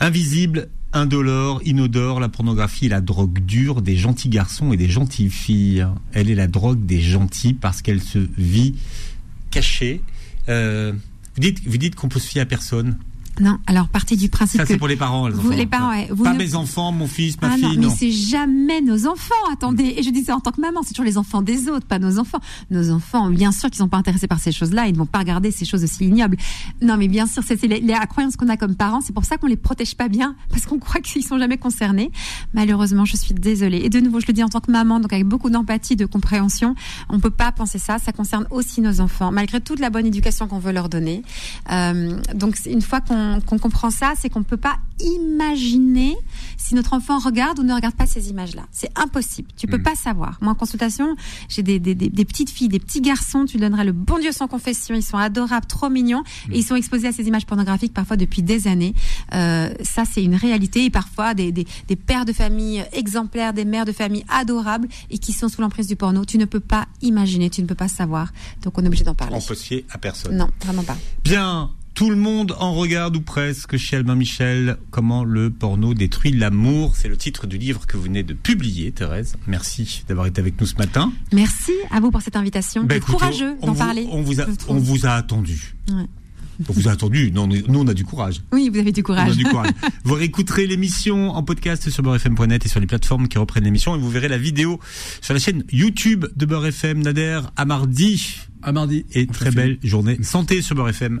[0.00, 5.30] Invisible, indolore, inodore, la pornographie est la drogue dure des gentils garçons et des gentilles
[5.30, 5.86] filles.
[6.12, 8.74] Elle est la drogue des gentils parce qu'elle se vit
[9.50, 10.00] cachée.
[10.48, 10.92] Euh,
[11.34, 12.96] vous dites, vous dites qu'on peut se fier à personne.
[13.40, 15.26] Non, alors partez du principe Ça, c'est pour les parents.
[15.28, 15.56] Les, vous, enfants.
[15.56, 17.86] les parents, ouais, vous pas ne- mes enfants, mon fils, ma Ah fille, non, mais
[17.86, 17.94] non.
[17.98, 19.34] c'est jamais nos enfants.
[19.52, 21.86] Attendez, et je dis ça en tant que maman, c'est toujours les enfants des autres,
[21.86, 22.38] pas nos enfants.
[22.70, 25.18] Nos enfants, bien sûr, qu'ils sont pas intéressés par ces choses-là, ils ne vont pas
[25.18, 26.36] regarder ces choses aussi ignobles.
[26.80, 29.00] Non, mais bien sûr, c'est la croyance qu'on a comme parents.
[29.00, 32.10] C'est pour ça qu'on les protège pas bien, parce qu'on croit qu'ils sont jamais concernés.
[32.52, 33.78] Malheureusement, je suis désolée.
[33.84, 36.06] Et de nouveau, je le dis en tant que maman, donc avec beaucoup d'empathie, de
[36.06, 36.74] compréhension,
[37.08, 37.98] on peut pas penser ça.
[37.98, 41.22] Ça concerne aussi nos enfants, malgré toute la bonne éducation qu'on veut leur donner.
[41.72, 46.16] Euh, donc, une fois qu'on qu'on comprend ça, c'est qu'on peut pas imaginer
[46.56, 48.62] si notre enfant regarde ou ne regarde pas ces images-là.
[48.70, 49.48] C'est impossible.
[49.56, 50.38] Tu peux pas savoir.
[50.40, 51.16] Moi, en consultation,
[51.48, 53.44] j'ai des, des, des, des petites filles, des petits garçons.
[53.44, 54.94] Tu donnerais le bon Dieu sans confession.
[54.94, 58.42] Ils sont adorables, trop mignons, et ils sont exposés à ces images pornographiques parfois depuis
[58.42, 58.94] des années.
[59.34, 60.84] Euh, ça, c'est une réalité.
[60.84, 65.18] Et parfois, des, des, des pères de famille exemplaires, des mères de famille adorables et
[65.18, 66.24] qui sont sous l'emprise du porno.
[66.24, 68.32] Tu ne peux pas imaginer, tu ne peux pas savoir.
[68.62, 69.34] Donc, on est obligé d'en parler.
[69.36, 70.36] On peut se fier à personne.
[70.36, 70.96] Non, vraiment pas.
[71.24, 74.76] Bien, tout le monde en regarde ou presque chez Albin Michel.
[74.90, 76.94] Comment le porno détruit l'amour.
[76.96, 79.36] C'est le titre du livre que vous venez de publier, Thérèse.
[79.46, 81.12] Merci d'avoir été avec nous ce matin.
[81.32, 82.82] Merci à vous pour cette invitation.
[82.84, 84.06] Ben, écoutez, courageux on d'en vous- parler.
[84.10, 84.76] On vous a, je trouve.
[84.76, 85.76] on vous a attendu.
[85.88, 86.04] Ouais.
[86.68, 87.30] On vous a attendu.
[87.32, 88.40] Non, nous, on a du courage.
[88.52, 89.36] Oui, vous avez du On a courage.
[89.36, 89.70] du courage.
[90.04, 93.98] vous réécouterez l'émission en podcast sur beurrefm.net et sur les plateformes qui reprennent l'émission et
[93.98, 94.78] vous verrez la vidéo
[95.20, 97.02] sur la chaîne YouTube de Beurre FM.
[97.02, 98.36] Nader, à mardi.
[98.62, 99.04] À mardi.
[99.12, 101.20] Et On très fait belle journée santé sur Beurre FM.